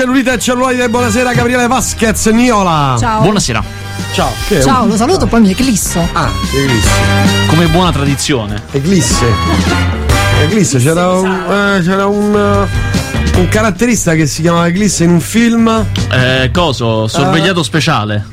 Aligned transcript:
cellulite 0.00 0.32
e 0.32 0.38
cellulite, 0.38 0.88
buonasera 0.88 1.34
Gabriele 1.34 1.66
Vasquez 1.66 2.24
Niola. 2.28 2.96
Ciao. 2.98 3.20
Buonasera. 3.20 3.62
Ciao. 4.14 4.32
Che 4.48 4.62
Ciao, 4.62 4.84
un- 4.84 4.88
lo 4.88 4.96
saluto, 4.96 5.26
poi 5.26 5.42
mi 5.42 5.50
eclisso. 5.50 6.08
Ah, 6.14 6.30
Eclisse. 6.54 6.88
Come 7.48 7.66
buona 7.66 7.92
tradizione. 7.92 8.62
Eclisse. 8.70 9.26
Eclisse, 10.40 10.78
c'era 10.78 11.10
un, 11.10 11.26
eh, 11.26 11.82
c'era 11.82 12.06
un, 12.06 12.34
eh, 12.34 13.38
un 13.40 13.48
caratterista 13.50 14.14
che 14.14 14.26
si 14.26 14.40
chiamava 14.40 14.68
Eclisse 14.68 15.04
in 15.04 15.10
un 15.10 15.20
film. 15.20 15.84
Eh, 16.10 16.50
coso, 16.50 17.06
sorvegliato 17.06 17.62
speciale. 17.62 18.24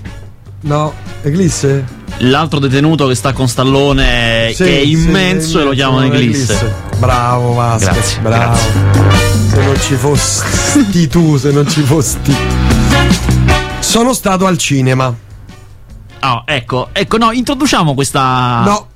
No, 0.62 0.94
Eclisse? 1.22 1.84
L'altro 2.20 2.60
detenuto 2.60 3.08
che 3.08 3.16
sta 3.16 3.32
con 3.34 3.48
Stallone, 3.48 4.52
Sì, 4.54 4.64
che 4.64 4.82
è 4.82 4.84
sì, 4.84 4.92
immenso, 4.92 5.60
e 5.60 5.64
lo 5.64 5.72
chiamano 5.72 6.06
Eclisse. 6.06 6.74
Bravo 6.98 7.54
Vasquez, 7.54 8.20
Grazie, 8.20 8.22
bravo. 8.22 8.58
Se 9.50 9.64
non 9.64 9.80
ci 9.80 9.96
fossi 9.96 11.08
tu, 11.08 11.38
se 11.38 11.52
non 11.52 11.68
ci 11.68 11.82
fossi. 11.82 12.18
Sono 13.80 14.14
stato 14.14 14.46
al 14.48 14.58
cinema. 14.58 15.16
Ah, 16.20 16.42
ecco, 16.46 16.90
ecco, 16.92 17.18
no, 17.18 17.32
introduciamo 17.32 17.94
questa. 17.94 18.64
No. 18.64 18.88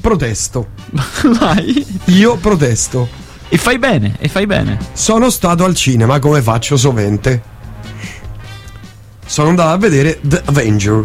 Protesto. 0.00 0.68
Vai. 1.38 1.86
Io 2.06 2.36
protesto. 2.36 3.08
E 3.48 3.56
fai 3.58 3.78
bene, 3.78 4.16
e 4.18 4.28
fai 4.28 4.46
bene. 4.46 4.78
Sono 4.92 5.30
stato 5.30 5.64
al 5.64 5.74
cinema 5.76 6.18
come 6.18 6.42
faccio 6.42 6.76
sovente. 6.76 7.54
Sono 9.26 9.48
andato 9.48 9.70
a 9.70 9.76
vedere 9.76 10.18
The 10.22 10.42
Avenger. 10.44 11.04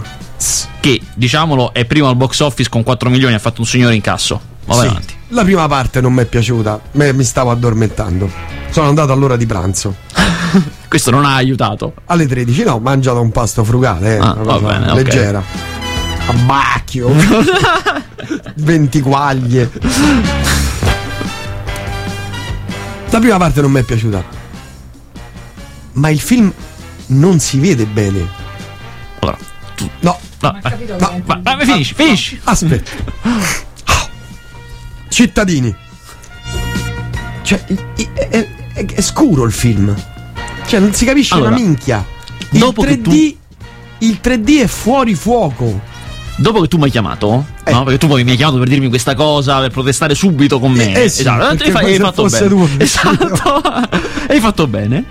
Che, 0.79 1.01
diciamolo, 1.13 1.73
è 1.73 1.85
primo 1.85 2.07
al 2.07 2.15
box 2.15 2.39
office 2.39 2.69
con 2.69 2.83
4 2.83 3.09
milioni, 3.09 3.33
ha 3.35 3.39
fatto 3.39 3.61
un 3.61 3.67
signore 3.67 3.95
incasso. 3.95 4.39
Ma 4.65 4.73
Sì. 4.75 4.85
avanti. 4.87 5.13
La 5.29 5.43
prima 5.43 5.67
parte 5.67 6.01
non 6.01 6.13
mi 6.13 6.21
è 6.21 6.25
piaciuta, 6.25 6.79
me- 6.93 7.13
mi 7.13 7.23
stavo 7.23 7.51
addormentando. 7.51 8.29
Sono 8.69 8.87
andato 8.89 9.11
all'ora 9.11 9.35
di 9.37 9.45
pranzo. 9.45 9.95
Questo 10.87 11.11
non 11.11 11.25
ha 11.25 11.35
aiutato. 11.35 11.93
Alle 12.05 12.27
13 12.27 12.63
no, 12.63 12.73
ho 12.73 12.79
mangiato 12.79 13.21
un 13.21 13.31
pasto 13.31 13.63
frugale, 13.63 14.15
eh, 14.15 14.19
Ah, 14.19 14.33
una 14.33 14.43
va 14.43 14.53
cosa 14.59 14.67
bene, 14.79 14.93
leggera. 14.93 15.43
Abbacchio. 16.27 17.13
20 18.55 19.01
quaglie. 19.01 19.71
La 23.09 23.19
prima 23.19 23.37
parte 23.37 23.61
non 23.61 23.71
mi 23.71 23.79
è 23.79 23.83
piaciuta. 23.83 24.23
Ma 25.93 26.09
il 26.09 26.19
film 26.19 26.51
non 27.11 27.39
si 27.39 27.59
vede 27.59 27.85
bene. 27.85 28.27
Allora, 29.19 29.37
tu. 29.75 29.89
No, 30.01 30.19
No, 30.41 30.51
vai, 30.53 30.61
capito 30.61 30.97
no, 30.99 31.07
che- 31.09 31.21
vai, 31.23 31.41
vai, 31.43 31.65
finisci, 31.65 31.93
finisci. 31.93 32.39
aspetta. 32.43 32.91
Cittadini. 35.09 35.75
Cioè, 37.43 37.63
i- 37.95 38.09
è, 38.13 38.27
è- 38.73 38.85
è 38.85 39.01
scuro 39.01 39.43
il 39.45 39.51
film. 39.51 39.93
Cioè, 40.67 40.79
non 40.79 40.93
si 40.93 41.05
capisce 41.05 41.33
Allora, 41.33 41.49
una 41.49 41.57
minchia. 41.59 42.05
Il 42.51 42.59
dopo 42.59 42.81
che 42.83 42.99
3D, 43.01 43.35
il 43.99 44.19
3D 44.21 44.61
è 44.63 44.67
fuori 44.67 45.15
fuoco. 45.15 45.89
Dopo 46.37 46.61
che 46.61 46.67
tu 46.67 46.77
mi 46.77 46.85
hai 46.85 46.91
chiamato, 46.91 47.45
Eh. 47.65 47.71
no? 47.71 47.83
Perché 47.83 47.99
tu 47.99 48.07
poi 48.07 48.23
mi 48.23 48.31
hai 48.31 48.37
chiamato 48.37 48.57
per 48.57 48.67
dirmi 48.69 48.87
questa 48.87 49.13
cosa, 49.15 49.59
per 49.59 49.69
protestare 49.69 50.15
subito 50.15 50.59
con 50.59 50.71
me. 50.71 50.93
Eh, 50.95 51.03
eh 51.03 51.09
sì, 51.09 51.21
esatto, 51.21 51.55
perché 51.55 51.71
hai, 51.77 51.97
fa- 51.97 52.05
fatto 52.05 52.25
bene. 52.25 52.47
tu- 52.47 52.69
Esatto, 52.77 53.61
hai 54.27 54.39
fatto 54.39 54.65
bene. 54.67 55.03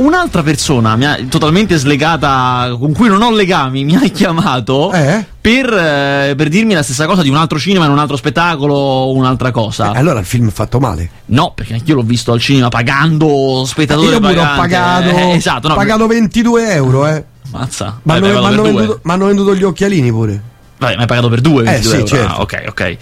Un'altra 0.00 0.42
persona 0.42 0.96
mi 0.96 1.04
ha, 1.04 1.18
totalmente 1.28 1.76
slegata, 1.76 2.74
con 2.78 2.94
cui 2.94 3.08
non 3.08 3.20
ho 3.20 3.30
legami, 3.30 3.84
mi 3.84 3.96
ha 3.96 4.08
chiamato 4.08 4.90
Eh? 4.92 5.26
per, 5.38 5.70
eh, 5.70 6.34
per 6.34 6.48
dirmi 6.48 6.72
la 6.72 6.82
stessa 6.82 7.04
cosa 7.04 7.20
di 7.20 7.28
un 7.28 7.36
altro 7.36 7.58
cinema, 7.58 7.84
in 7.84 7.90
un 7.90 7.98
altro 7.98 8.16
spettacolo, 8.16 9.12
un'altra 9.12 9.50
cosa. 9.50 9.92
Eh, 9.92 9.98
allora 9.98 10.18
il 10.20 10.24
film 10.24 10.48
è 10.48 10.52
fatto 10.52 10.80
male. 10.80 11.10
No, 11.26 11.52
perché 11.54 11.74
anch'io 11.74 11.96
l'ho 11.96 12.02
visto 12.02 12.32
al 12.32 12.40
cinema 12.40 12.70
pagando 12.70 13.64
spettatore 13.66 14.12
Io 14.14 14.20
pure 14.20 14.38
ho 14.38 14.48
pagato, 14.56 15.08
Eh, 15.10 15.30
esatto, 15.32 15.68
no, 15.68 15.74
pagato 15.74 16.06
22 16.06 16.72
euro, 16.72 17.06
eh. 17.06 17.24
Mazza. 17.50 18.00
Ma 18.04 18.14
hanno, 18.14 18.62
venduto, 18.62 19.00
venduto 19.02 19.54
gli 19.54 19.64
occhialini 19.64 20.10
pure. 20.10 20.42
Vai, 20.80 20.94
ma 20.94 21.02
hai 21.02 21.06
pagato 21.06 21.28
per 21.28 21.42
due? 21.42 21.62
22 21.62 21.90
sì, 21.90 21.94
euro. 21.94 22.06
certo. 22.06 22.26
Ah, 22.26 22.40
ok, 22.40 22.64
ok. 22.68 22.96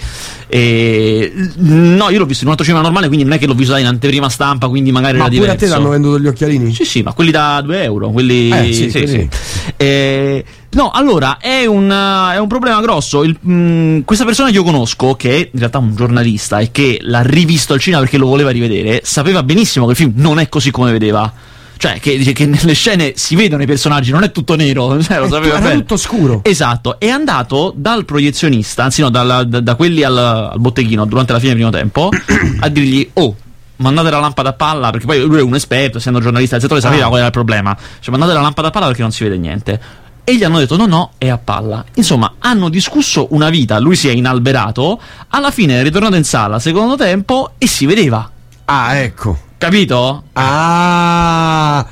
E, 0.48 1.32
no, 1.58 2.10
io 2.10 2.18
l'ho 2.18 2.24
visto 2.24 2.40
in 2.42 2.46
un 2.46 2.50
altro 2.50 2.64
cinema 2.64 2.82
normale, 2.82 3.06
quindi 3.06 3.24
non 3.24 3.34
è 3.34 3.38
che 3.38 3.46
l'ho 3.46 3.54
visto 3.54 3.76
in 3.76 3.86
anteprima 3.86 4.28
stampa, 4.28 4.66
quindi 4.66 4.90
magari 4.90 5.16
Ma 5.16 5.26
era 5.26 5.32
pure 5.36 5.50
a 5.50 5.54
diverso. 5.54 5.64
te 5.64 5.70
ti 5.70 5.78
hanno 5.80 5.90
venduto 5.90 6.18
gli 6.18 6.26
occhialini? 6.26 6.74
Sì, 6.74 6.84
sì, 6.84 7.02
ma 7.02 7.12
quelli 7.12 7.30
da 7.30 7.60
2 7.60 7.82
euro, 7.84 8.10
quelli... 8.10 8.48
Eh, 8.50 8.72
sì, 8.72 8.90
sì, 8.90 9.06
sì. 9.06 9.28
Eh, 9.76 10.44
no, 10.70 10.90
allora, 10.90 11.38
è 11.38 11.66
un, 11.66 11.88
eh, 11.88 12.34
è 12.34 12.38
un 12.40 12.48
problema 12.48 12.80
grosso. 12.80 13.22
Il- 13.22 13.38
mh, 13.40 14.02
questa 14.04 14.24
persona 14.24 14.48
che 14.48 14.56
io 14.56 14.64
conosco, 14.64 15.14
che 15.14 15.30
è 15.36 15.48
in 15.52 15.58
realtà 15.60 15.78
un 15.78 15.94
giornalista 15.94 16.58
e 16.58 16.72
che 16.72 16.98
l'ha 17.02 17.22
rivisto 17.22 17.74
al 17.74 17.78
cinema 17.80 18.02
perché 18.02 18.18
lo 18.18 18.26
voleva 18.26 18.50
rivedere, 18.50 19.02
sapeva 19.04 19.44
benissimo 19.44 19.84
che 19.84 19.92
il 19.92 19.96
film 19.96 20.12
non 20.16 20.40
è 20.40 20.48
così 20.48 20.72
come 20.72 20.90
vedeva. 20.90 21.32
Cioè, 21.78 22.00
che, 22.00 22.18
dice 22.18 22.32
che 22.32 22.44
nelle 22.44 22.74
scene 22.74 23.12
si 23.14 23.36
vedono 23.36 23.62
i 23.62 23.66
personaggi, 23.66 24.10
non 24.10 24.24
è 24.24 24.32
tutto 24.32 24.56
nero, 24.56 25.00
cioè, 25.02 25.20
lo 25.20 25.28
sapeva 25.28 25.58
era 25.58 25.70
tutto 25.74 25.96
scuro. 25.96 26.40
Esatto, 26.42 26.98
è 26.98 27.08
andato 27.08 27.72
dal 27.74 28.04
proiezionista, 28.04 28.82
anzi 28.84 29.00
no, 29.00 29.10
dalla- 29.10 29.44
da, 29.44 29.60
da 29.60 29.74
quelli 29.76 30.02
al, 30.02 30.16
al 30.18 30.58
botteghino 30.58 31.04
durante 31.06 31.32
la 31.32 31.38
fine 31.38 31.54
del 31.54 31.62
primo 31.62 31.76
tempo, 31.76 32.10
a 32.60 32.68
dirgli, 32.68 33.08
oh, 33.14 33.36
mandate 33.76 34.10
la 34.10 34.18
lampada 34.18 34.48
a 34.48 34.52
palla, 34.54 34.90
perché 34.90 35.06
poi 35.06 35.20
lui 35.20 35.38
è 35.38 35.42
un 35.42 35.54
esperto, 35.54 35.98
essendo 35.98 36.18
giornalista 36.20 36.54
del 36.56 36.62
settore, 36.62 36.80
sapeva 36.80 37.04
Ah. 37.04 37.06
qual 37.06 37.18
era 37.18 37.26
il 37.26 37.32
problema. 37.32 37.76
Cioè, 38.00 38.10
mandate 38.10 38.32
la 38.34 38.40
lampada 38.40 38.68
a 38.68 38.70
palla 38.72 38.86
perché 38.86 39.02
non 39.02 39.12
si 39.12 39.22
vede 39.22 39.38
niente. 39.38 39.80
E 40.24 40.36
gli 40.36 40.42
hanno 40.44 40.58
detto 40.58 40.76
no, 40.76 40.84
no, 40.86 41.12
è 41.16 41.28
a 41.28 41.38
palla. 41.38 41.84
Insomma, 41.94 42.34
hanno 42.40 42.68
discusso 42.68 43.28
una 43.30 43.48
vita, 43.50 43.78
lui 43.78 43.94
si 43.96 44.08
è 44.08 44.12
inalberato, 44.12 45.00
alla 45.28 45.50
fine 45.52 45.78
è 45.78 45.82
ritornato 45.84 46.16
in 46.16 46.24
sala, 46.24 46.58
secondo 46.58 46.96
tempo, 46.96 47.52
e 47.56 47.66
si 47.66 47.86
vedeva. 47.86 48.28
Ah, 48.66 48.96
ecco. 48.96 49.46
Capito? 49.58 50.22
Ah. 50.32 51.86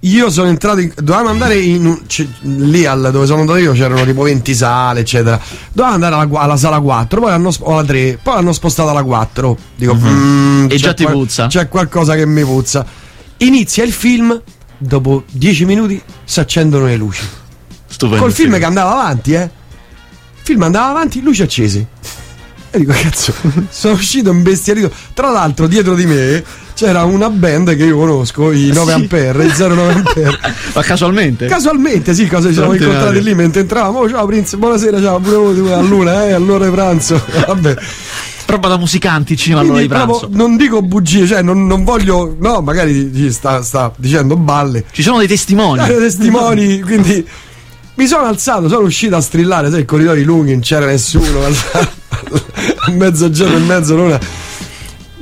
Io 0.00 0.30
sono 0.30 0.48
entrato 0.48 0.80
in. 0.80 0.92
Dovevamo 0.94 1.28
andare 1.30 1.56
in 1.58 1.84
un- 1.84 2.06
c- 2.06 2.26
lì 2.42 2.84
al, 2.86 3.10
dove 3.10 3.26
sono 3.26 3.40
andato 3.40 3.58
io 3.58 3.72
c'erano 3.72 4.04
tipo 4.04 4.22
20 4.22 4.54
sale, 4.54 5.00
eccetera. 5.00 5.38
Dovevamo 5.72 5.94
andare 6.04 6.14
alla, 6.14 6.40
alla 6.40 6.56
sala 6.56 6.80
4, 6.80 7.20
poi 7.20 7.30
l'hanno, 7.30 7.50
sp- 7.50 7.66
o 7.66 7.72
alla 7.78 7.84
3, 7.86 8.18
poi 8.22 8.34
l'hanno 8.34 8.52
spostata 8.52 8.90
alla 8.90 9.02
4. 9.02 9.58
Dico, 9.74 9.94
mm, 9.94 10.66
E 10.70 10.76
già 10.76 10.94
ti 10.94 11.04
puzza. 11.06 11.48
C'è 11.48 11.68
qualcosa 11.68 12.14
che 12.14 12.24
mi 12.24 12.44
puzza. 12.44 12.86
Inizia 13.38 13.84
il 13.84 13.92
film, 13.92 14.40
dopo 14.78 15.24
10 15.30 15.64
minuti 15.64 16.00
si 16.24 16.40
accendono 16.40 16.86
le 16.86 16.96
luci. 16.96 17.24
Stupendo. 17.88 18.22
Col 18.22 18.32
film 18.32 18.58
che 18.58 18.64
andava 18.64 18.92
avanti, 18.92 19.32
eh. 19.32 19.42
Il 19.42 20.42
film 20.42 20.62
andava 20.62 20.88
avanti, 20.90 21.20
luci 21.20 21.42
accese. 21.42 21.86
E 22.70 22.78
dico, 22.78 22.92
cazzo, 22.92 23.34
sono 23.70 23.94
uscito 23.94 24.30
imbestialito. 24.30 24.92
Tra 25.14 25.30
l'altro, 25.30 25.66
dietro 25.66 25.94
di 25.96 26.06
me 26.06 26.44
c'era 26.76 27.04
una 27.04 27.30
band 27.30 27.74
che 27.74 27.84
io 27.84 27.96
conosco, 27.96 28.52
i 28.52 28.70
9 28.70 28.92
Sì. 28.92 28.92
Ampere, 28.92 29.46
i 29.46 29.52
09 29.56 29.92
Ampere. 29.92 30.38
Ma 30.74 30.82
casualmente? 30.82 31.46
Casualmente, 31.46 32.12
sì, 32.12 32.26
cosa 32.26 32.48
ci 32.48 32.54
siamo 32.54 32.74
incontrati 32.74 33.22
lì 33.22 33.34
mentre 33.34 33.62
entravamo. 33.62 34.00
Oh, 34.00 34.08
ciao 34.10 34.26
Prince, 34.26 34.58
buonasera, 34.58 35.00
ciao, 35.00 35.18
pure 35.18 35.36
voi 35.36 35.72
a 35.72 35.80
luna, 35.80 36.26
eh, 36.26 36.32
all'ora 36.32 36.66
di 36.66 36.70
pranzo. 36.70 37.18
Vabbè. 37.46 37.76
Proprio 38.44 38.68
da 38.68 38.76
musicanti 38.76 39.38
cinema 39.38 39.62
all'ora 39.62 39.80
di 39.80 39.88
pranzo. 39.88 40.28
non 40.32 40.58
dico 40.58 40.82
bugie, 40.82 41.26
cioè 41.26 41.40
non, 41.40 41.66
non 41.66 41.82
voglio. 41.82 42.36
No, 42.38 42.60
magari 42.60 43.10
ci 43.12 43.32
sta, 43.32 43.62
sta 43.62 43.90
dicendo 43.96 44.36
balle. 44.36 44.84
Ci 44.92 45.02
sono 45.02 45.16
dei 45.16 45.28
testimoni. 45.28 45.78
Dai 45.78 45.96
testimoni, 45.96 46.82
quindi 46.82 47.26
mi 47.94 48.06
sono 48.06 48.26
alzato, 48.26 48.68
sono 48.68 48.84
uscito 48.84 49.16
a 49.16 49.22
strillare, 49.22 49.70
sai, 49.70 49.80
i 49.80 49.84
corridoi 49.86 50.22
lunghi, 50.24 50.52
non 50.52 50.60
c'era 50.60 50.84
nessuno, 50.84 51.40
a 51.46 52.90
mezzogiorno 52.90 53.56
e 53.56 53.60
mezzo, 53.60 53.96
l'una. 53.96 54.45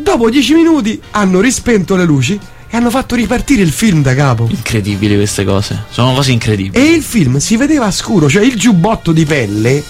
Dopo 0.04 0.28
dieci 0.28 0.52
minuti 0.52 1.00
hanno 1.12 1.40
rispento 1.40 1.96
le 1.96 2.04
luci 2.04 2.38
e 2.68 2.76
hanno 2.76 2.90
fatto 2.90 3.14
ripartire 3.14 3.62
il 3.62 3.72
film 3.72 4.02
da 4.02 4.14
capo. 4.14 4.46
Incredibili 4.50 5.14
queste 5.14 5.46
cose. 5.46 5.84
Sono 5.88 6.12
cose 6.12 6.30
incredibili. 6.30 6.76
E 6.76 6.90
il 6.90 7.02
film 7.02 7.38
si 7.38 7.56
vedeva 7.56 7.90
scuro, 7.90 8.28
cioè 8.28 8.44
il 8.44 8.54
giubbotto 8.54 9.12
di 9.12 9.24
pelle 9.24 9.82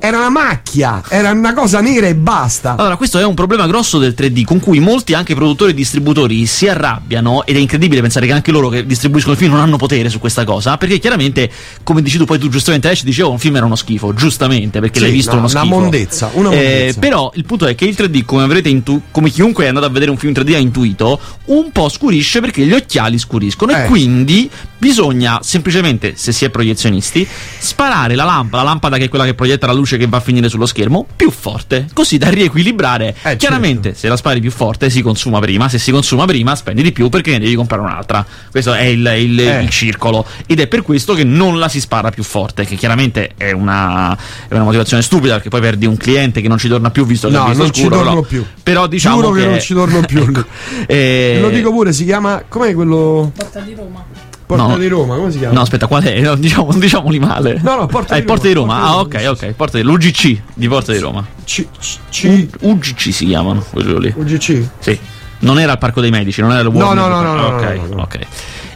era 0.00 0.18
una 0.18 0.28
macchia, 0.30 1.02
era 1.08 1.30
una 1.30 1.54
cosa 1.54 1.80
nera 1.80 2.06
e 2.08 2.14
basta. 2.14 2.74
Allora, 2.76 2.96
questo 2.96 3.18
è 3.18 3.24
un 3.24 3.34
problema 3.34 3.66
grosso 3.66 3.98
del 3.98 4.14
3D 4.16 4.44
con 4.44 4.58
cui 4.60 4.80
molti 4.80 5.14
anche 5.14 5.34
produttori 5.34 5.70
e 5.70 5.74
distributori 5.74 6.44
si 6.46 6.68
arrabbiano 6.68 7.46
ed 7.46 7.56
è 7.56 7.58
incredibile 7.58 8.00
pensare 8.00 8.26
che 8.26 8.32
anche 8.32 8.50
loro 8.50 8.68
che 8.68 8.84
distribuiscono 8.84 9.32
il 9.34 9.38
film 9.38 9.52
non 9.52 9.60
hanno 9.60 9.76
potere 9.76 10.08
su 10.10 10.18
questa 10.18 10.44
cosa, 10.44 10.76
perché 10.76 10.98
chiaramente, 10.98 11.50
come 11.84 12.02
dici 12.02 12.18
tu 12.18 12.24
poi 12.24 12.38
tu 12.38 12.48
giustamente 12.48 12.88
Ash 12.90 13.04
dicevo 13.04 13.30
un 13.30 13.38
film 13.38 13.56
era 13.56 13.66
uno 13.66 13.76
schifo, 13.76 14.12
giustamente, 14.14 14.80
perché 14.80 14.98
Sì, 14.98 15.04
l'hai 15.04 15.12
visto 15.14 15.30
no, 15.32 15.38
uno 15.38 15.48
una 15.48 15.60
schifo. 15.60 15.74
mondezza, 15.78 16.30
una 16.34 16.50
Eh, 16.50 16.54
mondezza. 16.54 16.98
però 17.00 17.30
il 17.34 17.44
punto 17.44 17.66
è 17.66 17.74
che 17.74 17.84
il 17.84 17.94
3D, 17.96 18.24
come 18.24 18.42
avrete 18.42 18.68
intu- 18.68 19.02
come 19.10 19.30
chiunque 19.30 19.64
è 19.64 19.68
andato 19.68 19.86
a 19.86 19.90
vedere 19.90 20.10
un 20.10 20.16
film 20.18 20.32
in 20.36 20.42
3D 20.42 20.54
ha 20.54 20.58
intuito, 20.58 21.20
un 21.46 21.70
po' 21.72 21.88
scurisce 21.88 22.40
perché 22.40 22.64
gli 22.66 22.72
occhiali 22.72 23.18
scuriscono 23.18 23.72
Eh. 23.72 23.84
e 23.84 23.86
quindi 23.86 24.50
bisogna 24.76 25.38
semplicemente, 25.42 26.12
se 26.16 26.32
si 26.32 26.44
è 26.44 26.50
proiezionisti, 26.50 27.26
sparare 27.58 28.14
la 28.16 28.24
lampada, 28.24 28.62
la 28.64 28.70
lampada 28.70 28.96
che 28.98 29.04
è 29.04 29.08
quella 29.08 29.24
che 29.24 29.32
proietta 29.34 29.66
la 29.66 29.72
luce 29.72 29.82
luce 29.84 29.98
che 29.98 30.06
va 30.06 30.16
a 30.16 30.20
finire 30.20 30.48
sullo 30.48 30.64
schermo 30.66 31.06
più 31.14 31.30
forte, 31.30 31.86
così 31.92 32.16
da 32.16 32.30
riequilibrare. 32.30 33.14
Eh, 33.22 33.36
Chiaramente, 33.36 33.88
certo. 33.90 33.98
se 33.98 34.08
la 34.08 34.16
spari 34.16 34.40
più 34.40 34.50
forte 34.50 34.88
si 34.88 35.02
consuma 35.02 35.38
prima, 35.40 35.68
se 35.68 35.78
si 35.78 35.90
consuma 35.90 36.24
prima 36.24 36.56
spendi 36.56 36.82
di 36.82 36.90
più 36.92 37.08
perché 37.10 37.32
ne 37.32 37.40
devi 37.40 37.54
comprare 37.54 37.82
un'altra. 37.82 38.24
Questo 38.50 38.72
è 38.72 38.84
il, 38.84 39.00
il- 39.18 39.40
Eh. 39.40 39.62
il 39.62 39.68
circolo. 39.68 40.26
Ed 40.46 40.60
è 40.60 40.66
per 40.66 40.82
questo 40.82 41.12
che 41.14 41.24
non 41.24 41.58
la 41.58 41.68
si 41.68 41.80
spara 41.80 42.10
più 42.10 42.22
forte, 42.22 42.64
che 42.64 42.76
chiaramente 42.76 43.32
è 43.36 43.50
una, 43.52 44.16
è 44.48 44.54
una 44.54 44.64
motivazione 44.64 45.02
stupida 45.02 45.34
perché 45.34 45.50
poi 45.50 45.60
perdi 45.60 45.84
un 45.86 45.96
cliente 45.98 46.40
che 46.40 46.48
non 46.48 46.56
ci 46.58 46.68
torna 46.68 46.90
più 46.90 47.04
visto 47.04 47.28
che 47.28 47.34
No, 47.34 47.52
non 47.52 47.72
ci 47.72 47.82
scuro, 47.82 47.96
torno 47.96 48.10
però- 48.10 48.22
più. 48.22 48.44
Però 48.62 48.86
diciamo 48.86 49.16
Giuro 49.16 49.30
che 49.32 49.40
che 49.40 49.46
non 49.48 49.60
ci 49.60 49.74
torno 49.74 50.00
più. 50.00 50.22
Ecco. 50.24 50.44
Eh, 50.86 51.38
Lo 51.40 51.50
dico 51.50 51.70
pure, 51.70 51.92
si 51.92 52.04
chiama. 52.04 52.42
Com'è 52.48 52.72
quello? 52.74 53.30
Porta 53.36 53.60
di 53.60 53.74
Roma. 53.74 54.02
Porta 54.46 54.66
No. 54.66 54.76
di 54.78 54.88
Roma, 54.88 55.16
come 55.16 55.30
si 55.30 55.38
chiama? 55.38 55.54
No, 55.54 55.60
aspetta, 55.62 55.86
qual 55.86 56.02
è? 56.02 56.20
Non 56.22 56.38
diciamo, 56.40 56.68
non 56.70 56.78
diciamoli 56.78 57.18
male. 57.18 57.60
No, 57.62 57.76
no, 57.76 57.86
Porta 57.86 58.14
Ah, 58.14 58.16
di 58.16 58.22
è 58.22 58.24
Porta 58.26 58.46
di 58.46 58.52
Roma. 58.52 58.74
Roma, 58.78 58.86
Ah, 58.88 58.98
ok, 58.98 59.08
di 59.16 59.24
Roma, 59.24 59.30
ok. 59.30 59.52
Porta 59.52 59.76
di 59.78 59.84
l'UGC 59.84 60.40
di 60.54 60.68
Porta 60.68 60.92
di 60.92 60.98
Roma. 60.98 61.26
C- 61.44 61.66
C- 61.80 61.98
C- 62.10 62.48
UGC 62.60 63.12
si 63.12 63.26
chiamano 63.26 63.64
quello 63.70 63.98
lì. 63.98 64.12
UGC? 64.14 64.68
Sì. 64.80 64.98
Non 65.40 65.58
era 65.58 65.72
il 65.72 65.78
Parco 65.78 66.00
dei 66.00 66.10
Medici, 66.10 66.40
non 66.40 66.52
era 66.52 66.60
il 66.60 66.70
No, 66.72 66.78
Warner. 66.78 67.08
no, 67.08 67.08
no, 67.08 67.22
no, 67.22 67.34
no, 67.36 67.46
ok, 67.56 67.62
no, 67.62 67.86
no, 67.88 67.94
no. 67.96 68.02
ok. 68.02 68.18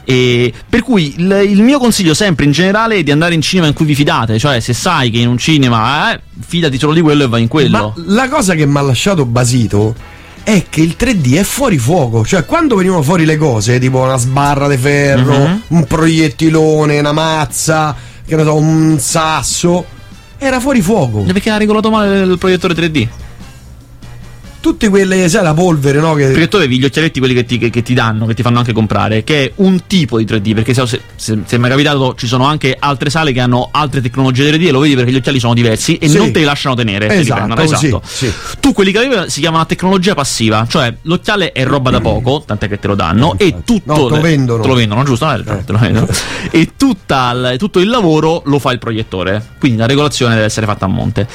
E 0.04 0.52
per 0.68 0.82
cui 0.82 1.14
il, 1.18 1.46
il 1.50 1.62
mio 1.62 1.78
consiglio 1.78 2.14
sempre 2.14 2.46
in 2.46 2.50
generale 2.52 2.96
è 2.96 3.02
di 3.02 3.10
andare 3.10 3.34
in 3.34 3.42
cinema 3.42 3.66
in 3.66 3.74
cui 3.74 3.84
vi 3.84 3.94
fidate, 3.94 4.38
cioè 4.38 4.58
se 4.60 4.72
sai 4.72 5.10
che 5.10 5.18
in 5.18 5.28
un 5.28 5.36
cinema 5.36 6.14
eh, 6.14 6.20
fidati 6.46 6.78
solo 6.78 6.94
di 6.94 7.02
quello 7.02 7.24
e 7.24 7.28
vai 7.28 7.42
in 7.42 7.48
quello. 7.48 7.92
Ma 7.96 8.02
la 8.14 8.28
cosa 8.28 8.54
che 8.54 8.64
mi 8.64 8.76
ha 8.78 8.80
lasciato 8.80 9.26
basito 9.26 9.94
è 10.48 10.64
che 10.70 10.80
il 10.80 10.96
3D 10.98 11.34
è 11.36 11.42
fuori 11.42 11.76
fuoco. 11.76 12.24
Cioè, 12.24 12.46
quando 12.46 12.74
venivano 12.76 13.02
fuori 13.02 13.26
le 13.26 13.36
cose, 13.36 13.78
tipo 13.78 13.98
una 13.98 14.16
sbarra 14.16 14.66
di 14.66 14.78
ferro, 14.78 15.36
Mhm. 15.36 15.62
un 15.68 15.84
proiettilone, 15.84 16.98
una 16.98 17.12
mazza, 17.12 17.94
che 18.26 18.34
ne 18.34 18.44
so, 18.44 18.54
un 18.54 18.96
sasso, 18.98 19.84
era 20.38 20.58
fuori 20.58 20.80
fuoco. 20.80 21.20
Perché 21.20 21.50
ha 21.50 21.58
regolato 21.58 21.90
male 21.90 22.20
il 22.20 22.38
proiettore 22.38 22.72
3D? 22.74 23.06
Tutte 24.60 24.88
quelle, 24.88 25.28
sai, 25.28 25.44
la 25.44 25.54
polvere, 25.54 26.00
no? 26.00 26.14
Che... 26.14 26.26
Perché 26.26 26.48
tu 26.48 26.56
avevi 26.56 26.78
gli 26.80 26.84
occhialetti 26.84 27.20
quelli 27.20 27.34
che 27.34 27.44
ti, 27.44 27.58
che- 27.58 27.70
che 27.70 27.82
ti 27.82 27.94
danno, 27.94 28.26
che 28.26 28.34
ti 28.34 28.42
fanno 28.42 28.58
anche 28.58 28.72
comprare, 28.72 29.22
che 29.22 29.44
è 29.44 29.52
un 29.56 29.86
tipo 29.86 30.18
di 30.18 30.24
3D, 30.24 30.52
perché 30.52 30.74
se, 30.74 30.84
se, 30.86 31.00
se, 31.14 31.38
se 31.46 31.58
mi 31.58 31.66
è 31.66 31.70
capitato 31.70 32.14
ci 32.16 32.26
sono 32.26 32.44
anche 32.44 32.76
altre 32.78 33.08
sale 33.08 33.30
che 33.32 33.38
hanno 33.40 33.68
altre 33.70 34.00
tecnologie 34.00 34.50
3D 34.50 34.66
e 34.66 34.70
lo 34.72 34.80
vedi 34.80 34.96
perché 34.96 35.12
gli 35.12 35.16
occhiali 35.16 35.38
sono 35.38 35.54
diversi 35.54 35.96
e 35.96 36.08
Sì. 36.08 36.16
non 36.16 36.32
te 36.32 36.40
li 36.40 36.44
lasciano 36.44 36.74
tenere. 36.74 37.06
te 37.06 37.14
Esatto, 37.20 37.54
prendono, 37.54 37.76
sì, 37.78 37.86
esatto. 37.86 38.02
sì. 38.04 38.32
Tu 38.58 38.72
quelli 38.72 38.90
che 38.90 38.98
avevi 38.98 39.30
si 39.30 39.40
chiamano 39.40 39.64
tecnologia 39.64 40.14
passiva, 40.14 40.66
cioè 40.68 40.92
l'occhiale 41.02 41.52
è 41.52 41.64
roba 41.64 41.90
da 41.90 42.00
poco, 42.00 42.42
tant'è 42.44 42.68
che 42.68 42.80
te 42.80 42.88
lo 42.88 42.94
danno, 42.96 43.34
Eh, 43.38 43.44
e 43.44 43.46
infatti. 43.46 43.64
tutto. 43.64 43.92
No, 43.94 43.94
te 43.94 44.08
lo 44.08 44.16
le- 44.16 44.20
vendono. 44.22 44.62
Te 44.62 44.68
lo 44.68 44.74
vendono, 44.74 45.04
giusto? 45.04 45.32
Eh, 45.32 45.42
te 45.44 45.72
lo 45.72 45.78
vendono. 45.78 46.08
e 46.50 46.70
tutta 46.76 47.54
tutto 47.56 47.78
il 47.78 47.88
lavoro 47.88 48.42
lo 48.46 48.58
fa 48.58 48.72
il 48.72 48.78
proiettore. 48.80 49.40
Quindi 49.60 49.78
la 49.78 49.86
regolazione 49.86 50.34
deve 50.34 50.46
essere 50.46 50.66
fatta 50.66 50.84
a 50.86 50.88
monte. 50.88 51.28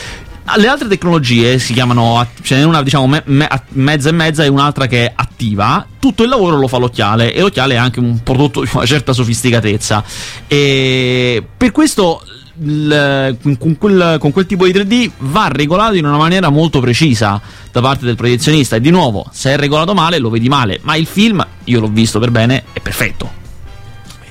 Le 0.56 0.68
altre 0.68 0.88
tecnologie 0.90 1.58
si 1.58 1.74
chiamano, 1.74 2.28
ce 2.42 2.58
n'è 2.58 2.64
una 2.64 2.84
diciamo 2.84 3.08
me- 3.08 3.24
me- 3.26 3.48
mezza 3.70 4.10
e 4.10 4.12
mezza 4.12 4.44
e 4.44 4.50
un'altra 4.50 4.88
che 4.88 5.06
è 5.06 5.12
attiva, 5.16 5.86
tutto 6.00 6.24
il 6.24 6.30
lavoro 6.30 6.58
lo 6.58 6.68
fa 6.68 6.78
l'occhiale 6.78 7.34
e 7.34 7.40
l'occhiale 7.40 7.76
è 7.76 7.78
anche 7.78 8.00
un 8.00 8.22
prodotto 8.22 8.62
di 8.62 8.70
una 8.74 8.86
certa 8.86 9.14
sofisticatezza. 9.14 10.04
E 10.48 11.44
per 11.58 11.72
questo 11.72 12.22
il- 12.62 13.38
con 13.58 13.78
quel, 13.78 14.18
con 14.20 14.32
quel 14.32 14.46
tipo 14.46 14.66
di 14.66 14.74
3D 14.74 15.12
va 15.20 15.48
regolato 15.48 15.96
in 15.96 16.06
una 16.06 16.18
maniera 16.18 16.50
molto 16.50 16.80
precisa 16.82 17.42
da 17.72 17.82
parte 17.82 18.06
del 18.06 18.16
proiezionista. 18.16 18.76
E 18.76 18.82
di 18.82 18.92
nuovo 18.92 19.26
se 19.32 19.54
è 19.54 19.58
regolato 19.58 19.94
male 19.94 20.20
lo 20.20 20.30
vedi 20.30 20.50
male 20.50 20.80
ma 20.84 20.96
il 20.96 21.08
film 21.08 21.44
io 21.64 21.80
l'ho 21.80 21.88
visto 21.88 22.20
per 22.20 22.30
bene 22.32 22.66
è 22.74 22.80
perfetto 22.80 23.42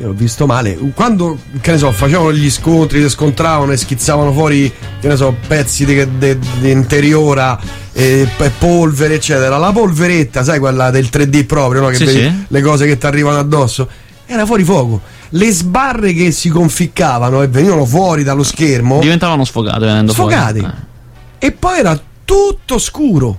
Io 0.02 0.08
l'ho 0.08 0.14
visto 0.14 0.46
male. 0.46 0.76
Quando, 0.94 1.38
che 1.60 1.70
ne 1.70 1.78
so, 1.78 1.92
facevano 1.92 2.32
gli 2.32 2.50
scontri, 2.50 3.00
si 3.00 3.08
scontravano 3.08 3.70
e 3.70 3.76
schizzavano 3.76 4.32
fuori, 4.32 4.70
che 5.00 5.06
ne 5.06 5.14
so, 5.14 5.32
pezzi 5.46 5.84
di, 5.84 6.38
interiora, 6.68 7.56
e, 7.92 8.28
polvere, 8.58 9.14
eccetera. 9.14 9.58
La 9.58 9.70
polveretta, 9.70 10.42
sai, 10.42 10.58
quella 10.58 10.90
del 10.90 11.08
3D 11.10 11.46
proprio, 11.46 11.82
no? 11.82 11.86
Che 11.86 11.94
Sì, 11.94 12.04
vedi 12.04 12.18
sì. 12.20 12.32
le 12.48 12.60
cose 12.62 12.86
che 12.86 12.98
ti 12.98 13.06
arrivano 13.06 13.38
addosso. 13.38 13.88
Era 14.26 14.44
fuori 14.44 14.64
fuoco. 14.64 15.00
Le 15.28 15.52
sbarre 15.52 16.12
che 16.12 16.32
si 16.32 16.48
conficcavano 16.48 17.40
e 17.40 17.46
venivano 17.46 17.84
fuori 17.84 18.24
dallo 18.24 18.42
schermo, 18.42 18.98
diventavano 18.98 19.44
sfogate 19.44 19.84
venendo 19.86 20.12
sfogati. 20.12 20.58
fuori 20.58 20.74
Eh. 21.38 21.46
E 21.46 21.52
poi 21.52 21.78
era 21.78 22.00
tutto 22.24 22.78
scuro. 22.78 23.38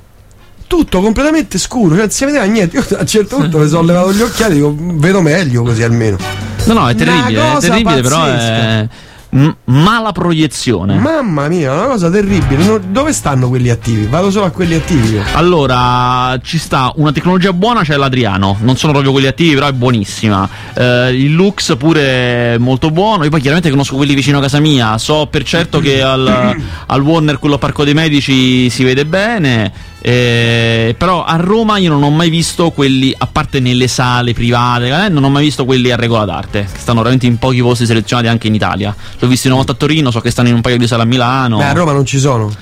Tutto 0.66 1.01
completamente 1.01 1.59
scuro, 1.59 1.89
cioè 1.89 2.00
non 2.06 2.09
si 2.09 2.24
vedeva 2.24 2.45
niente. 2.45 2.77
Io 2.77 2.86
a 2.98 3.01
un 3.01 3.06
certo 3.07 3.36
punto 3.36 3.59
mi 3.59 3.68
sono 3.68 3.83
levato 3.83 4.13
gli 4.13 4.21
occhiali 4.21 4.54
e 4.54 4.56
dico, 4.56 4.75
vedo 4.77 5.21
meglio 5.21 5.62
così 5.63 5.83
almeno. 5.83 6.18
No 6.65 6.74
no 6.74 6.89
è 6.89 6.95
terribile 6.95 7.57
è 7.57 7.60
terribile 7.60 8.01
però 8.01 8.25
è 8.25 8.88
pazzesca. 8.89 9.56
mala 9.65 10.12
proiezione 10.12 10.98
Mamma 11.00 11.48
mia, 11.48 11.74
una 11.74 11.86
cosa 11.86 12.10
terribile. 12.12 12.63
No- 12.63 12.77
Dove 12.77 13.12
stanno 13.13 13.50
quelli 13.50 13.69
attivi? 13.71 14.06
Vado 14.06 14.30
solo 14.30 14.45
a 14.45 14.51
quelli 14.51 14.75
attivi. 14.75 15.19
Allora, 15.33 16.39
ci 16.44 16.60
sta 16.60 16.92
una 16.98 17.12
tecnologia 17.12 17.51
buona, 17.51 17.81
c'è 17.81 17.98
l'Adriano. 17.98 18.57
Non 18.62 18.77
sono 18.77 18.92
proprio 18.92 19.12
quelli 19.12 19.25
attivi, 19.25 19.56
però 19.56 19.68
è 19.68 19.71
buonissima. 19.74 20.48
Eh, 20.75 21.10
il 21.15 21.33
Lux 21.33 21.75
pure 21.77 22.54
è 22.54 22.57
molto 22.60 22.92
buono. 22.92 23.24
Io 23.24 23.31
poi 23.31 23.39
chiaramente 23.39 23.71
conosco 23.71 23.95
quelli 23.95 24.13
vicino 24.13 24.38
a 24.38 24.42
casa 24.42 24.59
mia. 24.59 25.00
So 25.00 25.25
per 25.30 25.44
certo 25.44 25.80
che 25.80 26.04
al, 26.04 26.56
al 26.86 27.01
Warner, 27.01 27.39
quello 27.39 27.56
a 27.56 27.57
Parco 27.57 27.83
dei 27.83 27.95
Medici, 27.95 28.69
si 28.69 28.83
vede 28.83 29.06
bene. 29.06 29.71
Eh, 30.05 30.95
però 30.97 31.23
a 31.23 31.38
Roma 31.38 31.77
io 31.77 31.89
non 31.89 32.03
ho 32.03 32.09
mai 32.09 32.29
visto 32.29 32.71
quelli, 32.71 33.15
a 33.17 33.25
parte 33.25 33.61
nelle 33.61 33.88
sale 33.88 34.33
private, 34.33 35.05
eh, 35.05 35.07
non 35.07 35.23
ho 35.23 35.29
mai 35.29 35.45
visto 35.45 35.63
quelli 35.63 35.91
a 35.91 35.95
regola 35.95 36.25
d'arte. 36.25 36.67
Che 36.69 36.79
stanno 36.79 36.97
veramente 37.00 37.25
in 37.25 37.38
pochi 37.38 37.61
posti 37.61 37.85
selezionati 37.85 38.27
anche 38.27 38.47
in 38.47 38.53
Italia. 38.53 38.94
L'ho 39.17 39.27
visto 39.29 39.47
una 39.47 39.55
volta 39.55 39.71
a 39.71 39.75
Torino, 39.75 40.11
so 40.11 40.19
che 40.19 40.29
stanno 40.29 40.50
in 40.50 40.55
un 40.55 40.61
paio 40.61 40.77
di 40.77 40.88
sale 40.88 41.03
a 41.03 41.05
Milano 41.05 41.57
Beh, 41.57 41.63
a 41.63 41.71
Roma 41.71 41.94
non 41.94 42.05
ci 42.05 42.19
sono. 42.19 42.53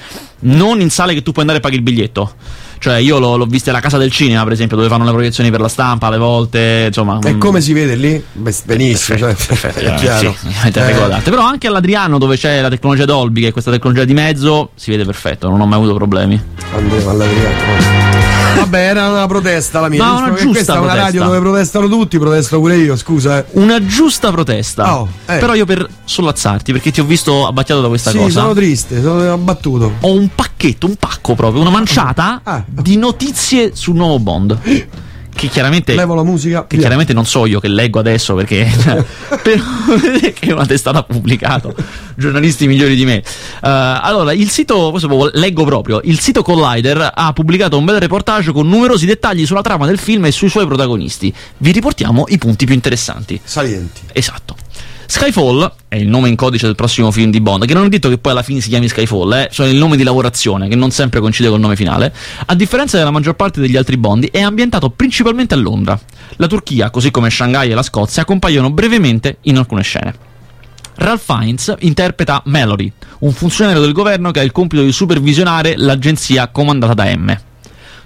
non 0.41 0.81
in 0.81 0.91
sale 0.91 1.15
che 1.15 1.23
tu 1.23 1.31
puoi 1.31 1.41
andare 1.41 1.57
e 1.57 1.61
paghi 1.63 1.77
il 1.77 1.81
biglietto. 1.81 2.33
Cioè, 2.81 2.95
io 2.97 3.19
l'ho, 3.19 3.35
l'ho 3.37 3.45
vista 3.45 3.69
alla 3.69 3.79
casa 3.79 3.99
del 3.99 4.09
cinema, 4.09 4.41
per 4.43 4.53
esempio, 4.53 4.75
dove 4.75 4.89
fanno 4.89 5.03
le 5.05 5.11
proiezioni 5.11 5.51
per 5.51 5.59
la 5.61 5.67
stampa 5.67 6.07
alle 6.07 6.17
volte. 6.17 6.85
Insomma, 6.87 7.19
E 7.21 7.37
come 7.37 7.61
si 7.61 7.73
vede 7.73 7.93
lì? 7.93 8.23
Beh, 8.31 8.55
benissimo, 8.65 9.19
cioè, 9.19 9.35
perfetto, 9.35 9.79
è 9.79 9.93
chiaro. 9.93 10.33
Sì, 10.41 10.47
Eh. 10.73 11.21
Però 11.23 11.43
anche 11.43 11.67
all'Adriano, 11.67 12.17
dove 12.17 12.37
c'è 12.37 12.59
la 12.59 12.69
tecnologia 12.69 13.05
Dolby, 13.05 13.41
che 13.41 13.47
è 13.49 13.51
questa 13.51 13.69
tecnologia 13.69 14.03
di 14.03 14.13
mezzo, 14.13 14.71
si 14.73 14.89
vede 14.89 15.05
perfetto, 15.05 15.47
non 15.47 15.61
ho 15.61 15.65
mai 15.67 15.77
avuto 15.77 15.93
problemi. 15.93 16.41
Andremo 16.73 17.09
all'Adriano. 17.11 18.09
Vabbè, 18.55 18.79
era 18.79 19.09
una 19.09 19.27
protesta 19.27 19.79
la 19.79 19.87
mia. 19.89 20.03
No, 20.03 20.17
una 20.17 20.29
giusta 20.33 20.49
questa 20.49 20.73
è 20.73 20.77
una 20.77 20.85
protesta. 20.87 21.05
radio 21.05 21.23
dove 21.23 21.39
protestano 21.39 21.87
tutti, 21.87 22.19
protesto 22.19 22.59
pure 22.59 22.77
io, 22.77 22.95
scusa. 22.95 23.37
eh. 23.39 23.45
Una 23.51 23.85
giusta 23.85 24.31
protesta. 24.31 24.97
Oh, 24.99 25.07
eh. 25.25 25.37
Però 25.37 25.53
io 25.53 25.65
per 25.65 25.87
sollazzarti, 26.03 26.71
perché 26.71 26.91
ti 26.91 26.99
ho 26.99 27.05
visto 27.05 27.47
abbacchiato 27.47 27.81
da 27.81 27.87
questa 27.87 28.09
Sì, 28.11 28.17
cosa. 28.17 28.41
sono 28.41 28.53
triste, 28.53 29.01
sono 29.01 29.31
abbattuto. 29.33 29.93
Ho 30.01 30.11
un 30.13 30.27
pacchetto, 30.33 30.49
un 30.81 30.95
pacco 30.95 31.35
proprio, 31.35 31.61
una 31.61 31.69
manciata 31.71 32.41
Ah. 32.43 32.63
di 32.67 32.97
notizie 32.97 33.71
sul 33.75 33.95
nuovo 33.95 34.19
Bond. 34.19 34.57
Che 35.33 35.47
chiaramente. 35.47 35.95
Levo 35.95 36.13
la 36.13 36.23
musica. 36.23 36.67
Che 36.67 36.77
chiaramente 36.77 37.13
non 37.13 37.25
so 37.25 37.45
io 37.45 37.59
che 37.61 37.69
leggo 37.69 37.99
adesso 37.99 38.35
perché 38.35 38.69
però 39.41 39.63
che 40.33 40.33
è 40.39 40.51
una 40.51 40.65
testata 40.65 41.03
pubblicato 41.03 41.73
giornalisti 42.15 42.67
migliori 42.67 42.95
di 42.95 43.05
me 43.05 43.15
Eh, 43.15 43.23
allora 43.61 44.33
il 44.33 44.49
sito 44.49 44.91
questo 44.91 45.29
leggo 45.33 45.63
proprio 45.63 46.01
il 46.03 46.19
sito 46.19 46.43
Collider 46.43 47.11
ha 47.15 47.31
pubblicato 47.33 47.77
un 47.77 47.85
bel 47.85 47.99
reportage 47.99 48.51
con 48.51 48.67
numerosi 48.67 49.05
dettagli 49.05 49.45
sulla 49.45 49.61
trama 49.61 49.87
del 49.87 49.97
film 49.97 50.25
e 50.25 50.31
sui 50.31 50.49
suoi 50.49 50.65
protagonisti 50.67 51.33
vi 51.57 51.71
riportiamo 51.71 52.25
i 52.27 52.37
punti 52.37 52.65
più 52.65 52.75
interessanti 52.75 53.39
Salienti. 53.41 54.01
Esatto. 54.11 54.55
Skyfall 55.11 55.69
è 55.89 55.97
il 55.97 56.07
nome 56.07 56.29
in 56.29 56.37
codice 56.37 56.67
del 56.67 56.75
prossimo 56.75 57.11
film 57.11 57.31
di 57.31 57.41
Bond, 57.41 57.65
che 57.65 57.73
non 57.73 57.83
è 57.83 57.89
detto 57.89 58.07
che 58.07 58.17
poi 58.17 58.31
alla 58.31 58.43
fine 58.43 58.61
si 58.61 58.69
chiami 58.69 58.87
Skyfall, 58.87 59.33
eh, 59.33 59.49
cioè 59.51 59.67
il 59.67 59.75
nome 59.75 59.97
di 59.97 60.03
lavorazione, 60.03 60.69
che 60.69 60.75
non 60.77 60.89
sempre 60.89 61.19
coincide 61.19 61.49
col 61.49 61.59
nome 61.59 61.75
finale. 61.75 62.13
A 62.45 62.55
differenza 62.55 62.97
della 62.97 63.11
maggior 63.11 63.35
parte 63.35 63.59
degli 63.59 63.75
altri 63.75 63.97
Bondi, 63.97 64.29
è 64.31 64.39
ambientato 64.39 64.89
principalmente 64.89 65.53
a 65.53 65.57
Londra. 65.57 65.99
La 66.37 66.47
Turchia, 66.47 66.91
così 66.91 67.11
come 67.11 67.29
Shanghai 67.29 67.69
e 67.69 67.73
la 67.73 67.83
Scozia, 67.83 68.23
compaiono 68.23 68.71
brevemente 68.71 69.39
in 69.41 69.57
alcune 69.57 69.83
scene. 69.83 70.15
Ralph 70.95 71.23
Fiennes 71.25 71.75
interpreta 71.79 72.41
Mallory, 72.45 72.89
un 73.19 73.33
funzionario 73.33 73.81
del 73.81 73.91
governo 73.91 74.31
che 74.31 74.39
ha 74.39 74.43
il 74.43 74.53
compito 74.53 74.81
di 74.81 74.93
supervisionare 74.93 75.73
l'agenzia 75.75 76.47
comandata 76.47 76.93
da 76.93 77.13
M. 77.13 77.37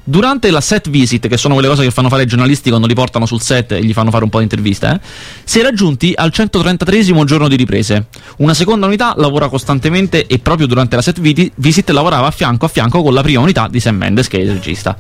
Durante 0.07 0.51
la 0.51 0.62
set 0.62 0.88
visit, 0.91 1.27
che 1.27 1.35
sono 1.35 1.55
quelle 1.55 1.67
cose 1.67 1.83
che 1.83 1.89
fanno 1.89 2.09
fare 2.09 2.21
i 2.21 2.25
giornalisti 2.27 2.69
quando 2.69 2.85
li 2.85 2.93
portano 2.93 3.25
sul 3.25 3.41
set 3.41 3.71
e 3.71 3.83
gli 3.83 3.91
fanno 3.91 4.12
fare 4.12 4.24
un 4.24 4.29
po' 4.29 4.38
di 4.38 4.43
interviste, 4.43 4.88
eh, 4.88 5.00
si 5.43 5.59
è 5.59 5.63
raggiunti 5.63 6.13
al 6.15 6.31
133 6.31 7.03
giorno 7.25 7.47
di 7.47 7.55
riprese. 7.55 8.05
Una 8.38 8.53
seconda 8.53 8.85
unità 8.85 9.15
lavora 9.17 9.50
costantemente 9.50 10.27
e 10.27 10.38
proprio 10.38 10.67
durante 10.67 10.95
la 10.95 11.01
set 11.01 11.19
visit 11.19 11.89
lavorava 11.89 12.27
a 12.27 12.31
fianco 12.31 12.65
a 12.65 12.67
fianco 12.67 13.01
con 13.01 13.15
la 13.15 13.24
prima 13.24 13.41
unità 13.41 13.67
di 13.67 13.79
Sam 13.79 13.95
Mendes, 13.95 14.27
che 14.27 14.38
è 14.38 14.41
il 14.41 14.51
regista. 14.51 14.95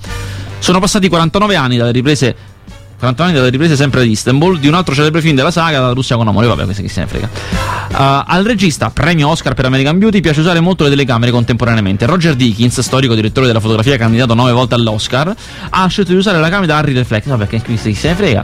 Sono 0.57 0.79
passati 0.79 1.07
49 1.07 1.55
anni 1.55 1.77
dalle 1.77 1.91
riprese 1.91 2.35
40 2.97 3.23
anni 3.23 3.33
dalle 3.33 3.49
riprese 3.49 3.75
sempre 3.75 4.01
ad 4.01 4.07
Istanbul 4.07 4.59
di 4.59 4.67
un 4.67 4.73
altro 4.73 4.95
celebre 4.95 5.21
film 5.21 5.35
della 5.35 5.51
saga, 5.51 5.79
la 5.79 5.91
Russia 5.91 6.15
con 6.15 6.27
amore, 6.27 6.47
vabbè, 6.47 6.63
questo 6.63 6.81
chi 6.81 6.87
se 6.87 7.01
ne 7.01 7.07
frega. 7.07 7.29
Uh, 7.91 8.23
al 8.25 8.43
regista, 8.43 8.89
premio 8.89 9.29
Oscar 9.29 9.53
per 9.53 9.65
American 9.65 9.99
Beauty, 9.99 10.21
piace 10.21 10.39
usare 10.39 10.59
molto 10.59 10.83
le 10.83 10.89
telecamere 10.89 11.31
contemporaneamente. 11.31 12.05
Roger 12.05 12.35
Dickens, 12.35 12.79
storico 12.79 13.13
direttore 13.13 13.47
della 13.47 13.59
fotografia 13.59 13.97
candidato 13.97 14.33
nove 14.33 14.51
volte 14.51 14.75
all'Oscar, 14.75 15.33
ha 15.69 15.87
scelto 15.87 16.11
di 16.11 16.17
usare 16.17 16.39
la 16.39 16.49
camera 16.49 16.77
Harry 16.77 16.93
Reflex, 16.93 17.25
vabbè, 17.25 17.47
che 17.47 17.61
chi 17.61 17.77
se 17.77 18.07
ne 18.07 18.15
frega. 18.15 18.43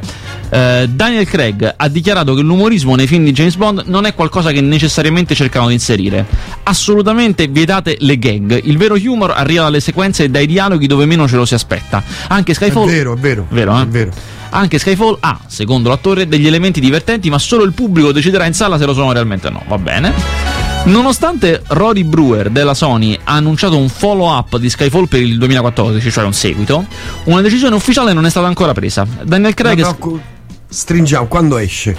Uh, 0.51 0.85
Daniel 0.87 1.25
Craig 1.25 1.73
ha 1.77 1.87
dichiarato 1.87 2.33
che 2.33 2.41
l'umorismo 2.41 2.95
nei 2.95 3.07
film 3.07 3.23
di 3.23 3.31
James 3.31 3.55
Bond 3.55 3.83
non 3.85 4.05
è 4.05 4.13
qualcosa 4.13 4.51
che 4.51 4.59
necessariamente 4.59 5.33
cercano 5.33 5.67
di 5.67 5.73
inserire. 5.73 6.25
Assolutamente 6.63 7.47
vietate 7.47 7.95
le 7.99 8.19
gag. 8.19 8.59
Il 8.63 8.77
vero 8.77 8.95
humor 8.95 9.31
arriva 9.31 9.63
dalle 9.63 9.79
sequenze 9.79 10.25
e 10.25 10.29
dai 10.29 10.47
dialoghi 10.47 10.87
dove 10.87 11.05
meno 11.05 11.27
ce 11.27 11.37
lo 11.37 11.45
si 11.45 11.53
aspetta. 11.53 12.03
Anche 12.27 12.53
Skyfall. 12.53 12.87
È 12.87 12.91
vero, 12.91 13.13
è 13.13 13.17
vero. 13.17 13.45
Vero, 13.49 13.77
eh? 13.77 13.81
È 13.83 13.87
vero. 13.87 14.11
Anche 14.49 14.79
Skyfall 14.79 15.17
ha, 15.21 15.39
secondo 15.47 15.87
l'attore, 15.87 16.27
degli 16.27 16.47
elementi 16.47 16.81
divertenti, 16.81 17.29
ma 17.29 17.39
solo 17.39 17.63
il 17.63 17.71
pubblico 17.71 18.11
deciderà 18.11 18.45
in 18.45 18.53
sala 18.53 18.77
se 18.77 18.85
lo 18.85 18.93
sono 18.93 19.13
realmente 19.13 19.47
o 19.47 19.51
no. 19.51 19.63
Va 19.67 19.77
bene. 19.77 20.50
Nonostante 20.83 21.61
Rory 21.67 22.03
Brewer 22.03 22.49
della 22.49 22.73
Sony 22.73 23.17
ha 23.23 23.33
annunciato 23.33 23.77
un 23.77 23.87
follow-up 23.87 24.57
di 24.57 24.69
Skyfall 24.69 25.05
per 25.05 25.21
il 25.21 25.37
2014, 25.37 26.11
cioè 26.11 26.23
un 26.23 26.33
seguito, 26.33 26.85
una 27.25 27.41
decisione 27.41 27.75
ufficiale 27.75 28.13
non 28.13 28.25
è 28.25 28.29
stata 28.29 28.47
ancora 28.47 28.73
presa. 28.73 29.05
Daniel 29.21 29.53
Craig. 29.53 29.79
No, 29.79 29.95
no, 29.99 30.19
stringiamo, 30.67 31.27
quando 31.27 31.57
esce? 31.57 31.95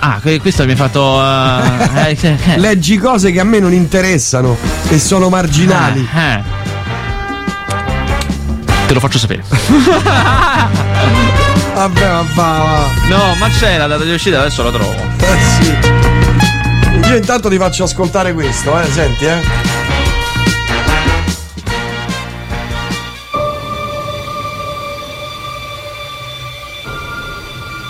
Ah, 0.00 0.20
questo 0.20 0.64
mi 0.64 0.72
ha 0.72 0.76
fatto. 0.76 1.02
Uh. 1.02 2.58
Leggi 2.60 2.98
cose 2.98 3.30
che 3.32 3.40
a 3.40 3.44
me 3.44 3.58
non 3.58 3.72
interessano 3.72 4.56
e 4.88 4.98
sono 4.98 5.28
marginali. 5.28 6.08
Eh, 6.14 6.34
eh. 6.34 6.42
Te 8.86 8.94
lo 8.94 9.00
faccio 9.00 9.18
sapere. 9.18 9.42
Vabbè, 11.74 12.08
ma 12.08 12.24
va. 12.34 12.86
No, 13.08 13.34
ma 13.38 13.48
c'è 13.48 13.76
la 13.76 13.86
data 13.86 14.04
di 14.04 14.12
uscita, 14.12 14.40
adesso 14.40 14.62
la 14.62 14.70
trovo. 14.70 14.94
Eh 15.18 15.38
sì. 15.62 16.07
Io 17.08 17.16
intanto 17.16 17.48
ti 17.48 17.56
faccio 17.56 17.84
ascoltare 17.84 18.34
questo, 18.34 18.78
eh, 18.78 18.84
senti, 18.90 19.24
eh. 19.24 19.40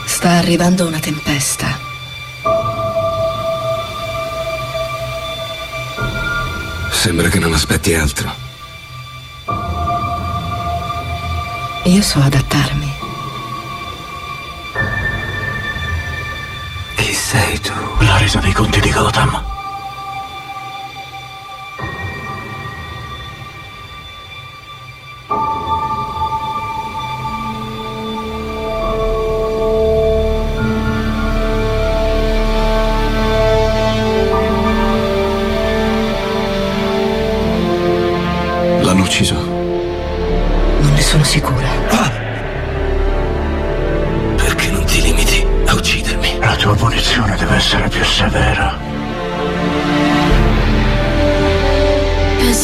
Sta 0.07 0.31
arrivando 0.31 0.87
una 0.87 1.01
tempesta. 1.01 1.79
Sembra 6.93 7.29
che 7.29 7.41
non 7.41 7.53
aspetti 7.53 7.95
altro. 7.95 8.33
Io 11.85 12.03
so 12.03 12.21
adattarmi. 12.21 12.98
Sei 17.29 17.61
tu? 17.61 17.75
La 18.07 18.17
resa 18.17 18.41
dei 18.41 18.55
conti 18.55 18.81
di 18.81 18.91
Gotham. 18.91 19.58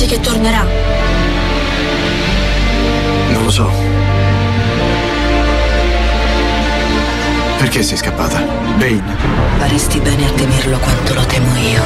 Pensi 0.04 0.16
che 0.16 0.20
tornerà? 0.20 0.66
Non 3.30 3.42
lo 3.42 3.50
so. 3.50 3.70
Perché 7.56 7.82
sei 7.82 7.96
scappata? 7.96 8.38
Bane. 8.76 9.16
Faresti 9.56 10.00
bene 10.00 10.26
a 10.26 10.30
temerlo 10.32 10.78
quanto 10.78 11.14
lo 11.14 11.24
temo 11.24 11.56
io. 11.56 11.82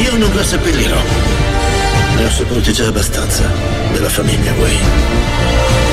Io 0.00 0.16
non 0.16 0.32
la 0.32 0.44
seppellirò. 0.44 1.00
Ne 2.16 2.24
ho 2.24 2.30
sepolti 2.30 2.72
già 2.72 2.86
abbastanza 2.86 3.50
della 3.92 4.08
famiglia 4.08 4.52
Wayne. 4.52 5.87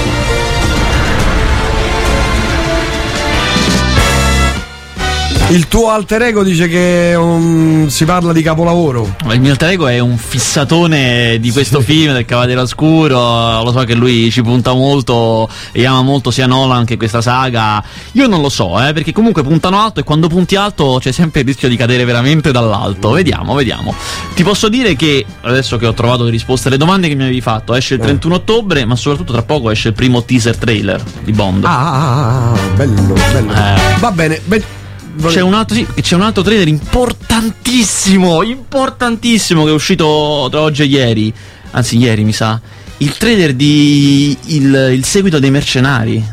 Il 5.49 5.67
tuo 5.67 5.91
alter 5.91 6.23
ego 6.23 6.43
dice 6.43 6.67
che 6.67 7.13
um, 7.15 7.87
si 7.87 8.03
parla 8.03 8.33
di 8.33 8.41
capolavoro. 8.41 9.15
Il 9.29 9.39
mio 9.39 9.51
alter 9.51 9.69
ego 9.69 9.87
è 9.87 9.99
un 9.99 10.17
fissatone 10.17 11.37
di 11.39 11.51
questo 11.51 11.81
sì. 11.81 11.85
film 11.85 12.13
del 12.13 12.25
Cavaliere 12.25 12.61
Oscuro. 12.61 13.61
Lo 13.63 13.71
so 13.71 13.83
che 13.83 13.93
lui 13.93 14.31
ci 14.31 14.41
punta 14.41 14.73
molto 14.73 15.47
e 15.71 15.85
ama 15.85 16.01
molto 16.01 16.31
sia 16.31 16.47
Nolan 16.47 16.83
che 16.83 16.97
questa 16.97 17.21
saga. 17.21 17.81
Io 18.13 18.25
non 18.25 18.41
lo 18.41 18.49
so, 18.49 18.81
eh, 18.83 18.91
perché 18.91 19.13
comunque 19.13 19.43
puntano 19.43 19.79
alto 19.79 19.99
e 19.99 20.03
quando 20.03 20.27
punti 20.27 20.55
alto 20.55 20.97
c'è 20.99 21.11
sempre 21.11 21.41
il 21.41 21.47
rischio 21.47 21.69
di 21.69 21.77
cadere 21.77 22.05
veramente 22.05 22.51
dall'alto. 22.51 23.11
Vediamo, 23.11 23.53
vediamo. 23.53 23.93
Ti 24.33 24.41
posso 24.43 24.67
dire 24.67 24.95
che 24.95 25.23
adesso 25.41 25.77
che 25.77 25.85
ho 25.85 25.93
trovato 25.93 26.23
le 26.23 26.31
risposte 26.31 26.69
alle 26.69 26.77
domande 26.77 27.07
che 27.07 27.13
mi 27.13 27.21
avevi 27.21 27.41
fatto, 27.41 27.75
esce 27.75 27.93
il 27.93 27.99
31 27.99 28.33
eh. 28.33 28.37
ottobre, 28.37 28.85
ma 28.85 28.95
soprattutto 28.95 29.31
tra 29.31 29.43
poco 29.43 29.69
esce 29.69 29.89
il 29.89 29.93
primo 29.93 30.23
teaser 30.23 30.57
trailer 30.57 31.03
di 31.23 31.31
Bond. 31.31 31.65
Ah, 31.65 32.49
ah 32.51 32.57
bello, 32.75 33.13
bello. 33.31 33.53
Eh. 33.53 33.99
Va 33.99 34.11
bene. 34.11 34.41
Be- 34.43 34.83
c'è 35.27 35.41
un, 35.41 35.53
altro, 35.53 35.75
sì, 35.75 35.87
c'è 36.01 36.15
un 36.15 36.21
altro 36.21 36.41
trailer 36.41 36.67
importantissimo, 36.67 38.43
importantissimo 38.43 39.63
che 39.63 39.69
è 39.69 39.73
uscito 39.73 40.47
tra 40.49 40.61
oggi 40.61 40.81
e 40.83 40.85
ieri. 40.85 41.33
Anzi, 41.71 41.97
ieri 41.97 42.23
mi 42.23 42.33
sa. 42.33 42.59
Il 42.97 43.17
trailer 43.17 43.53
di 43.53 44.37
il, 44.45 44.89
il 44.93 45.03
seguito 45.03 45.39
dei 45.39 45.51
mercenari. 45.51 46.23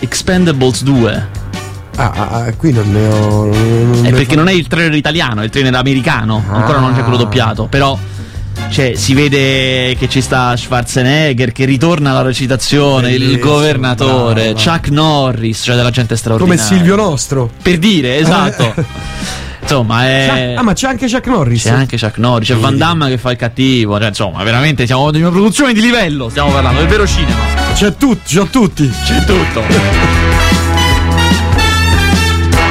Expendables 0.00 0.82
2. 0.82 1.28
Ah, 1.96 2.12
ah, 2.12 2.52
qui 2.54 2.72
non 2.72 2.92
ne 2.92 3.06
ho. 3.08 3.46
Non 3.46 4.06
è 4.06 4.10
perché 4.10 4.34
fa... 4.34 4.36
non 4.36 4.48
è 4.48 4.52
il 4.52 4.68
trailer 4.68 4.94
italiano, 4.94 5.40
è 5.40 5.44
il 5.44 5.50
trailer 5.50 5.74
americano. 5.74 6.44
Ah. 6.48 6.56
Ancora 6.56 6.78
non 6.78 6.94
c'è 6.94 7.02
quello 7.02 7.16
doppiato. 7.16 7.64
Però 7.64 7.98
cioè, 8.70 8.94
si 8.94 9.14
vede 9.14 9.96
che 9.98 10.08
ci 10.08 10.20
sta 10.20 10.56
Schwarzenegger 10.56 11.52
che 11.52 11.64
ritorna 11.64 12.10
alla 12.10 12.22
recitazione, 12.22 13.10
Bellissimo, 13.10 13.32
il 13.32 13.38
governatore, 13.38 14.52
bravo. 14.52 14.70
Chuck 14.70 14.88
Norris, 14.90 15.62
cioè 15.64 15.76
della 15.76 15.90
gente 15.90 16.16
straordinaria. 16.16 16.62
Come 16.62 16.78
Silvio 16.78 16.96
Nostro. 16.96 17.50
Per 17.60 17.78
dire, 17.78 18.18
esatto. 18.18 18.74
insomma, 19.60 20.06
è... 20.06 20.54
Ah, 20.56 20.62
ma 20.62 20.72
c'è 20.72 20.88
anche 20.88 21.08
Chuck 21.08 21.26
Norris. 21.26 21.62
C'è 21.62 21.70
anche 21.70 21.98
Chuck 21.98 22.18
Norris, 22.18 22.48
c'è 22.48 22.54
sì. 22.54 22.60
Van 22.60 22.76
Damme 22.76 23.08
che 23.08 23.18
fa 23.18 23.30
il 23.30 23.36
cattivo. 23.36 23.98
Cioè, 23.98 24.08
insomma, 24.08 24.42
veramente 24.42 24.86
siamo 24.86 25.10
di 25.10 25.20
una 25.20 25.30
produzione 25.30 25.72
di 25.72 25.80
livello. 25.80 26.28
Stiamo 26.28 26.50
parlando 26.50 26.80
del 26.80 26.88
vero 26.88 27.06
cinema. 27.06 27.40
C'è 27.74 27.96
tutto, 27.96 28.22
c'è 28.24 28.48
tutti. 28.48 28.90
C'è 29.04 29.24
tutto. 29.24 29.62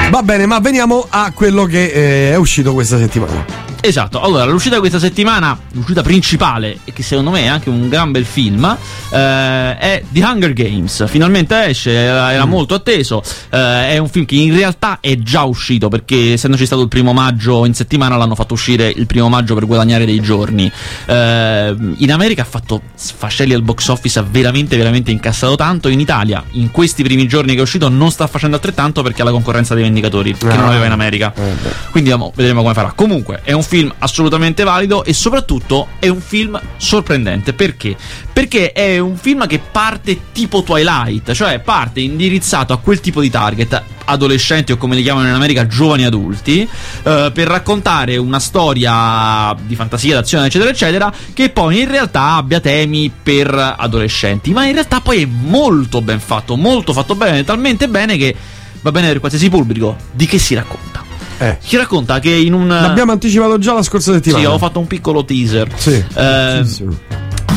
Va 0.10 0.24
bene, 0.24 0.46
ma 0.46 0.60
veniamo 0.60 1.06
a 1.10 1.32
quello 1.34 1.66
che 1.66 1.86
eh, 1.86 2.32
è 2.32 2.36
uscito 2.36 2.74
questa 2.74 2.98
settimana. 2.98 3.67
Esatto, 3.80 4.20
allora 4.20 4.44
l'uscita 4.46 4.80
questa 4.80 5.00
settimana, 5.00 5.58
l'uscita 5.72 6.02
principale, 6.02 6.80
e 6.84 6.94
che 6.94 7.04
secondo 7.04 7.32
me 7.32 7.44
è 7.44 7.48
anche 7.48 7.70
un 7.70 7.88
gran 7.90 8.12
bel 8.12 8.26
film, 8.26 8.66
eh, 8.66 9.78
è 9.78 10.04
The 10.10 10.24
Hunger 10.24 10.54
Games. 10.54 11.08
Finalmente 11.08 11.68
esce, 11.68 11.92
era, 11.92 12.34
era 12.34 12.46
mm. 12.46 12.50
molto 12.50 12.74
atteso. 12.74 13.22
Eh, 13.50 13.90
è 13.90 13.98
un 13.98 14.10
film 14.10 14.26
che 14.26 14.36
in 14.36 14.54
realtà 14.54 14.98
è 15.00 15.18
già 15.18 15.44
uscito 15.44 15.90
perché, 15.90 16.34
essendoci 16.34 16.66
stato 16.66 16.82
il 16.82 16.88
primo 16.88 17.14
maggio 17.14 17.66
in 17.66 17.74
settimana, 17.74 18.18
l'hanno 18.18 18.36
fatto 18.36 18.54
uscire 18.54 18.92
il 18.94 19.06
primo 19.06 19.30
maggio 19.30 19.54
per 19.54 19.66
guadagnare 19.66 20.06
dei 20.06 20.20
giorni. 20.20 20.70
Eh, 21.06 21.76
in 21.98 22.12
America 22.12 22.42
ha 22.42 22.46
fatto 22.46 22.82
sfascelli 22.96 23.54
al 23.54 23.62
box 23.62 23.88
office, 23.88 24.20
ha 24.20 24.26
veramente, 24.30 24.76
veramente 24.76 25.12
incassato 25.12 25.56
tanto. 25.56 25.88
In 25.88 26.00
Italia, 26.00 26.44
in 26.52 26.72
questi 26.72 27.04
primi 27.04 27.28
giorni 27.28 27.54
che 27.54 27.60
è 27.60 27.62
uscito, 27.62 27.90
non 27.90 28.12
sta 28.12 28.28
facendo 28.28 28.56
altrettanto 28.56 29.02
perché 29.02 29.22
ha 29.22 29.26
la 29.26 29.32
concorrenza 29.32 29.74
dei 29.74 29.84
vendicatori, 29.84 30.36
che 30.36 30.46
non 30.46 30.66
aveva 30.66 30.86
in 30.86 30.92
America. 30.92 31.34
Eh, 31.36 31.54
Quindi 31.92 32.14
vedremo 32.36 32.62
come 32.62 32.74
farà. 32.74 32.92
Comunque, 32.94 33.42
è 33.44 33.54
un 33.54 33.64
film 33.68 33.94
assolutamente 34.00 34.64
valido 34.64 35.04
e 35.04 35.14
soprattutto 35.14 35.90
è 36.00 36.08
un 36.08 36.22
film 36.22 36.60
sorprendente. 36.78 37.54
Perché? 37.54 37.96
Perché 38.32 38.72
è 38.72 38.98
un 38.98 39.18
film 39.18 39.46
che 39.46 39.60
parte 39.60 40.20
tipo 40.32 40.64
Twilight, 40.64 41.34
cioè 41.34 41.60
parte 41.60 42.00
indirizzato 42.00 42.74
a 42.74 42.80
quel 42.80 43.00
tipo 43.02 43.22
di 43.22 43.30
target 43.30 43.84
adolescenti 44.06 44.72
o 44.72 44.78
come 44.78 44.96
li 44.96 45.04
chiamano 45.04 45.28
in 45.28 45.34
America 45.34 45.68
giovani 45.68 46.06
adulti 46.06 46.62
eh, 46.62 47.32
per 47.34 47.48
raccontare 47.48 48.16
una 48.16 48.40
storia 48.40 49.54
di 49.66 49.76
fantasia, 49.76 50.16
d'azione 50.16 50.46
eccetera 50.46 50.70
eccetera 50.70 51.14
che 51.34 51.50
poi 51.50 51.82
in 51.82 51.90
realtà 51.90 52.36
abbia 52.36 52.62
temi 52.62 53.12
per 53.12 53.54
adolescenti 53.78 54.52
ma 54.52 54.66
in 54.66 54.74
realtà 54.74 55.02
poi 55.02 55.24
è 55.24 55.26
molto 55.26 56.02
ben 56.02 56.22
fatto 56.22 56.56
molto 56.56 56.94
fatto 56.94 57.16
bene 57.16 57.44
talmente 57.44 57.90
bene 57.90 58.16
che 58.16 58.34
va 58.82 58.92
bene 58.92 59.08
per 59.08 59.20
qualsiasi 59.20 59.50
pubblico 59.50 59.98
di 60.14 60.26
che 60.26 60.38
si 60.38 60.56
racconta 60.56 61.07
eh. 61.40 61.58
Ci 61.64 61.78
racconta 61.78 62.20
che 62.20 62.32
in 62.32 62.54
un. 62.54 62.68
L'abbiamo 62.68 63.12
anticipato 63.12 63.58
già 63.60 63.74
la 63.74 63.84
scorsa 63.84 64.14
settimana. 64.14 64.44
Sì, 64.44 64.50
ho 64.50 64.58
fatto 64.58 64.80
un 64.80 64.88
piccolo 64.88 65.24
teaser. 65.26 65.68
Sì. 65.76 66.04
Eh, 66.16 66.66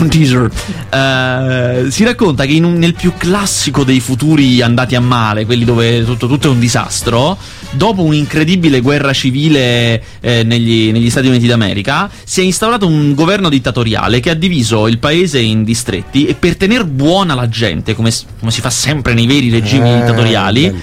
un 0.00 0.08
teaser. 0.08 0.50
Eh, 0.88 1.90
si 1.90 2.04
racconta 2.04 2.44
che 2.46 2.52
in 2.52 2.64
un- 2.64 2.78
nel 2.78 2.94
più 2.94 3.12
classico 3.16 3.84
dei 3.84 4.00
futuri 4.00 4.62
andati 4.62 4.94
a 4.94 5.00
male, 5.00 5.44
quelli 5.44 5.64
dove 5.64 6.04
tutto, 6.04 6.26
tutto 6.26 6.48
è 6.48 6.50
un 6.50 6.58
disastro, 6.58 7.36
dopo 7.72 8.02
un'incredibile 8.02 8.80
guerra 8.80 9.12
civile 9.12 10.02
eh, 10.20 10.42
negli, 10.42 10.90
negli 10.90 11.10
Stati 11.10 11.26
Uniti 11.28 11.46
d'America, 11.46 12.08
si 12.24 12.40
è 12.40 12.44
instaurato 12.44 12.86
un 12.86 13.14
governo 13.14 13.48
dittatoriale 13.50 14.20
che 14.20 14.30
ha 14.30 14.34
diviso 14.34 14.86
il 14.88 14.98
paese 14.98 15.38
in 15.38 15.64
distretti 15.64 16.26
e 16.26 16.34
per 16.34 16.56
tener 16.56 16.84
buona 16.84 17.34
la 17.34 17.48
gente, 17.48 17.94
come, 17.94 18.10
come 18.38 18.50
si 18.50 18.60
fa 18.60 18.70
sempre 18.70 19.12
nei 19.14 19.26
veri 19.26 19.50
regimi 19.50 19.90
Eh, 19.90 19.96
dittatoriali, 20.00 20.70
bello. 20.70 20.78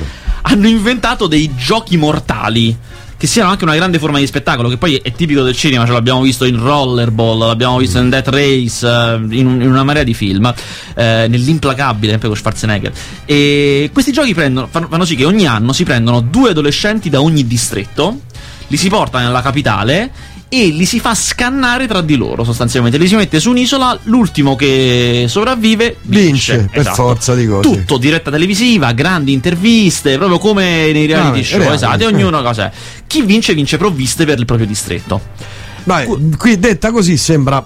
Hanno 0.47 0.67
inventato 0.67 1.27
dei 1.27 1.53
giochi 1.55 1.97
mortali. 1.97 2.75
Che 3.17 3.25
siano 3.25 3.49
anche 3.49 3.63
una 3.63 3.73
grande 3.73 3.97
forma 3.97 4.19
di 4.19 4.27
spettacolo, 4.27 4.69
che 4.69 4.77
poi 4.77 4.97
è 4.97 5.11
tipico 5.11 5.41
del 5.41 5.55
cinema, 5.55 5.87
ce 5.87 5.91
l'abbiamo 5.91 6.21
visto 6.21 6.45
in 6.45 6.61
Rollerball, 6.61 7.47
l'abbiamo 7.47 7.79
visto 7.79 7.97
in 7.97 8.11
Death 8.11 8.27
Race, 8.27 8.87
eh, 8.87 9.15
in, 9.15 9.59
in 9.59 9.69
una 9.69 9.83
marea 9.83 10.03
di 10.03 10.13
film, 10.13 10.45
eh, 10.93 11.25
nell'implacabile, 11.27 12.11
sempre 12.11 12.27
con 12.27 12.37
Schwarzenegger. 12.37 12.91
E 13.25 13.89
questi 13.91 14.11
giochi 14.11 14.35
prendono, 14.35 14.67
fanno, 14.69 15.03
sì 15.03 15.15
che 15.15 15.25
ogni 15.25 15.47
anno 15.47 15.73
si 15.73 15.83
prendono 15.83 16.21
due 16.21 16.51
adolescenti 16.51 17.09
da 17.09 17.19
ogni 17.19 17.47
distretto, 17.47 18.19
li 18.67 18.77
si 18.77 18.87
portano 18.87 19.25
nella 19.25 19.41
capitale 19.41 20.11
e 20.49 20.67
li 20.67 20.85
si 20.85 20.99
fa 20.99 21.13
scannare 21.13 21.87
tra 21.87 22.01
di 22.01 22.15
loro 22.15 22.43
sostanzialmente. 22.43 22.97
Li 22.97 23.07
si 23.07 23.15
mette 23.15 23.39
su 23.39 23.49
un'isola, 23.49 23.99
l'ultimo 24.03 24.55
che 24.55 25.25
sopravvive 25.27 25.97
vince. 26.03 26.55
Vince, 26.57 26.69
per 26.71 26.79
Esatto. 26.81 26.95
forza 26.95 27.35
di 27.35 27.45
cose. 27.47 27.69
Tutto, 27.69 27.97
diretta 27.97 28.31
televisiva, 28.31 28.91
grandi 28.93 29.33
interviste, 29.33 30.17
proprio 30.17 30.39
come 30.39 30.91
nei 30.91 31.05
reality 31.05 31.39
Ah, 31.39 31.43
show, 31.43 31.57
reality, 31.59 31.75
esatto, 31.75 32.03
e 32.03 32.05
ognuno 32.05 32.41
cos'è. 32.41 32.71
Chi 33.07 33.21
vince 33.23 33.53
vince 33.53 33.77
provviste 33.77 34.25
per 34.25 34.39
il 34.39 34.45
proprio 34.45 34.67
distretto. 34.67 35.19
Vai, 35.83 36.05
qui 36.37 36.57
detta 36.59 36.91
così 36.91 37.17
sembra 37.17 37.65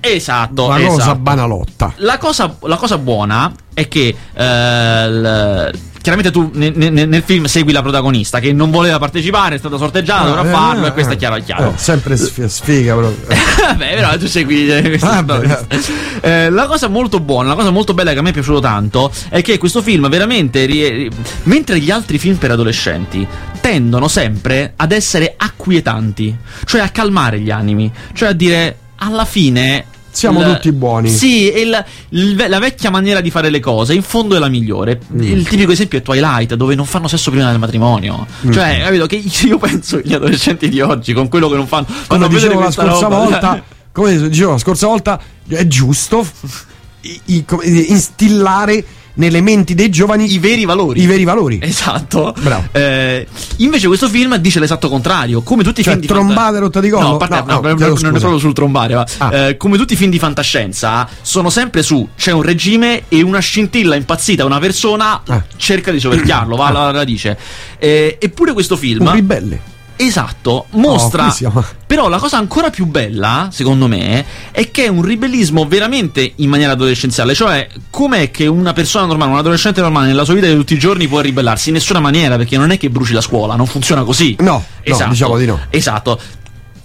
Esatto, 0.00 0.66
una 0.66 0.78
esatto. 0.78 0.94
cosa 0.94 1.14
banalotta. 1.16 1.92
La 1.96 2.18
cosa, 2.18 2.56
la 2.62 2.76
cosa 2.76 2.98
buona 2.98 3.52
è 3.74 3.88
che 3.88 4.14
eh, 4.32 5.10
l- 5.10 5.70
chiaramente 6.08 6.30
tu 6.30 6.50
ne- 6.54 6.70
ne- 6.90 7.04
nel 7.04 7.22
film 7.22 7.44
segui 7.44 7.72
la 7.72 7.82
protagonista 7.82 8.40
che 8.40 8.52
non 8.52 8.70
voleva 8.70 8.98
partecipare, 8.98 9.56
è 9.56 9.58
stata 9.58 9.76
sorteggiata, 9.76 10.24
dovrà 10.26 10.44
Eh, 10.48 10.50
farlo 10.52 10.84
eh, 10.86 10.88
e 10.88 10.92
questo 10.92 11.12
è 11.12 11.14
eh. 11.16 11.18
chiaro, 11.18 11.34
è 11.36 11.42
chiaro. 11.42 11.70
Eh, 11.70 11.72
sempre 11.76 12.16
sf- 12.16 12.46
sfiga 12.46 12.94
proprio. 12.94 13.26
Vabbè, 13.68 13.94
però 13.94 14.16
tu 14.16 14.26
segui 14.26 14.68
eh, 14.70 14.98
storie. 14.98 15.66
Eh, 16.22 16.50
la 16.50 16.66
cosa 16.66 16.88
molto 16.88 17.20
buona, 17.20 17.48
la 17.50 17.54
cosa 17.54 17.70
molto 17.70 17.92
bella 17.94 18.12
che 18.12 18.18
a 18.18 18.22
me 18.22 18.30
è 18.30 18.32
piaciuto 18.32 18.60
tanto 18.60 19.12
è 19.28 19.42
che 19.42 19.58
questo 19.58 19.82
film 19.82 20.08
veramente, 20.08 20.64
ri- 20.64 21.10
mentre 21.44 21.78
gli 21.78 21.90
altri 21.90 22.18
film 22.18 22.36
per 22.36 22.50
adolescenti 22.52 23.26
tendono 23.60 24.08
sempre 24.08 24.72
ad 24.76 24.92
essere 24.92 25.34
acquietanti, 25.36 26.34
cioè 26.64 26.80
a 26.80 26.88
calmare 26.88 27.40
gli 27.40 27.50
animi, 27.50 27.92
cioè 28.14 28.30
a 28.30 28.32
dire 28.32 28.78
alla 28.96 29.24
fine 29.24 29.84
Siamo 30.18 30.42
tutti 30.42 30.72
buoni. 30.72 31.08
Sì, 31.10 31.48
e 31.50 31.60
il- 31.60 31.84
il- 32.10 32.44
la 32.48 32.58
vecchia 32.58 32.90
maniera 32.90 33.20
di 33.20 33.30
fare 33.30 33.50
le 33.50 33.60
cose 33.60 33.94
in 33.94 34.02
fondo 34.02 34.34
è 34.34 34.38
la 34.38 34.48
migliore. 34.48 35.00
Mm. 35.14 35.20
Il 35.22 35.46
tipico 35.48 35.70
esempio 35.72 35.98
è 35.98 36.02
Twilight, 36.02 36.54
dove 36.54 36.74
non 36.74 36.86
fanno 36.86 37.06
sesso 37.08 37.30
prima 37.30 37.50
del 37.50 37.58
matrimonio. 37.60 38.26
Mm. 38.46 38.50
Cioè, 38.52 38.80
capito? 38.84 39.06
Che 39.06 39.16
io 39.46 39.58
penso 39.58 39.98
che 39.98 40.08
gli 40.08 40.14
adolescenti 40.14 40.68
di 40.68 40.80
oggi, 40.80 41.12
con 41.12 41.28
quello 41.28 41.48
che 41.48 41.56
non 41.56 41.66
fanno, 41.66 41.86
Come 42.06 42.28
dicevo 42.28 42.58
la 42.60 42.70
scorsa 42.70 43.06
roba, 43.06 43.16
volta, 43.16 43.62
come 43.92 44.28
dicevo 44.28 44.50
la 44.52 44.58
scorsa 44.58 44.86
volta, 44.88 45.20
è 45.48 45.66
giusto 45.66 46.26
i- 47.02 47.20
i- 47.26 47.44
come 47.44 47.64
instillare 47.66 48.84
nelle 49.18 49.40
menti 49.40 49.74
dei 49.74 49.90
giovani 49.90 50.32
i 50.32 50.38
veri 50.38 50.64
valori. 50.64 51.00
i 51.02 51.06
veri 51.06 51.22
valori. 51.24 51.58
Esatto. 51.62 52.34
Bravo. 52.40 52.68
Eh, 52.72 53.26
invece 53.58 53.86
questo 53.86 54.08
film 54.08 54.34
dice 54.36 54.58
l'esatto 54.60 54.88
contrario. 54.88 55.42
Come 55.42 55.62
tutti 55.62 55.80
i 55.80 55.82
Cioè, 55.84 55.92
film 55.94 56.06
di 56.06 56.08
trombate 56.12 56.58
rotta 56.58 56.80
di 56.80 56.88
collo? 56.88 57.08
No, 57.10 57.16
parte- 57.16 57.34
No, 57.36 57.44
no, 57.46 57.52
no, 57.60 57.68
non- 57.68 57.76
chiedo 57.76 57.98
non 58.00 58.16
è 58.16 58.18
solo 58.20 58.38
sul 58.38 58.52
trombare, 58.52 58.94
ma 58.94 59.06
Ah. 59.18 59.34
eh, 59.36 59.56
come 59.56 59.76
tutti 59.76 59.92
i 59.92 59.96
film 59.96 60.10
di 60.10 60.18
fantascienza 60.18 61.08
sono 61.20 61.50
sempre 61.50 61.82
su 61.82 62.08
c'è 62.16 62.32
un 62.32 62.42
regime 62.42 63.02
e 63.08 63.22
una 63.22 63.40
scintilla 63.40 63.94
impazzita, 63.96 64.44
una 64.44 64.58
persona 64.58 65.22
Ah. 65.26 65.44
cerca 65.56 65.90
di 65.90 66.00
soverchiarlo, 66.00 66.56
va 66.56 66.66
alla 66.66 66.90
radice. 66.90 67.36
Eh, 67.78 68.16
eppure 68.20 68.52
questo 68.52 68.76
film 68.76 69.06
Un 69.06 69.12
ribelle. 69.12 69.60
Esatto, 70.00 70.66
mostra. 70.70 71.24
qui 71.24 71.32
siamo. 71.32 71.64
però 71.84 72.08
la 72.08 72.18
cosa 72.18 72.38
ancora 72.38 72.70
più 72.70 72.86
bella, 72.86 73.48
secondo 73.50 73.88
me, 73.88 74.24
è 74.52 74.70
che 74.70 74.84
è 74.84 74.88
un 74.88 75.02
ribellismo 75.02 75.66
veramente 75.66 76.34
in 76.36 76.48
maniera 76.48 76.72
adolescenziale. 76.72 77.34
Cioè, 77.34 77.66
com'è 77.90 78.30
che 78.30 78.46
una 78.46 78.72
persona 78.72 79.06
normale, 79.06 79.32
un 79.32 79.38
adolescente 79.38 79.80
normale, 79.80 80.06
nella 80.06 80.24
sua 80.24 80.34
vita 80.34 80.46
di 80.46 80.54
tutti 80.54 80.74
i 80.74 80.78
giorni 80.78 81.08
può 81.08 81.18
ribellarsi? 81.18 81.70
In 81.70 81.74
nessuna 81.74 81.98
maniera, 81.98 82.36
perché 82.36 82.56
non 82.56 82.70
è 82.70 82.78
che 82.78 82.90
bruci 82.90 83.12
la 83.12 83.20
scuola, 83.20 83.56
non 83.56 83.66
funziona 83.66 84.04
così. 84.04 84.36
No, 84.38 84.64
no, 84.84 85.06
diciamo 85.08 85.36
di 85.36 85.46
no. 85.46 85.58
Esatto. 85.70 86.20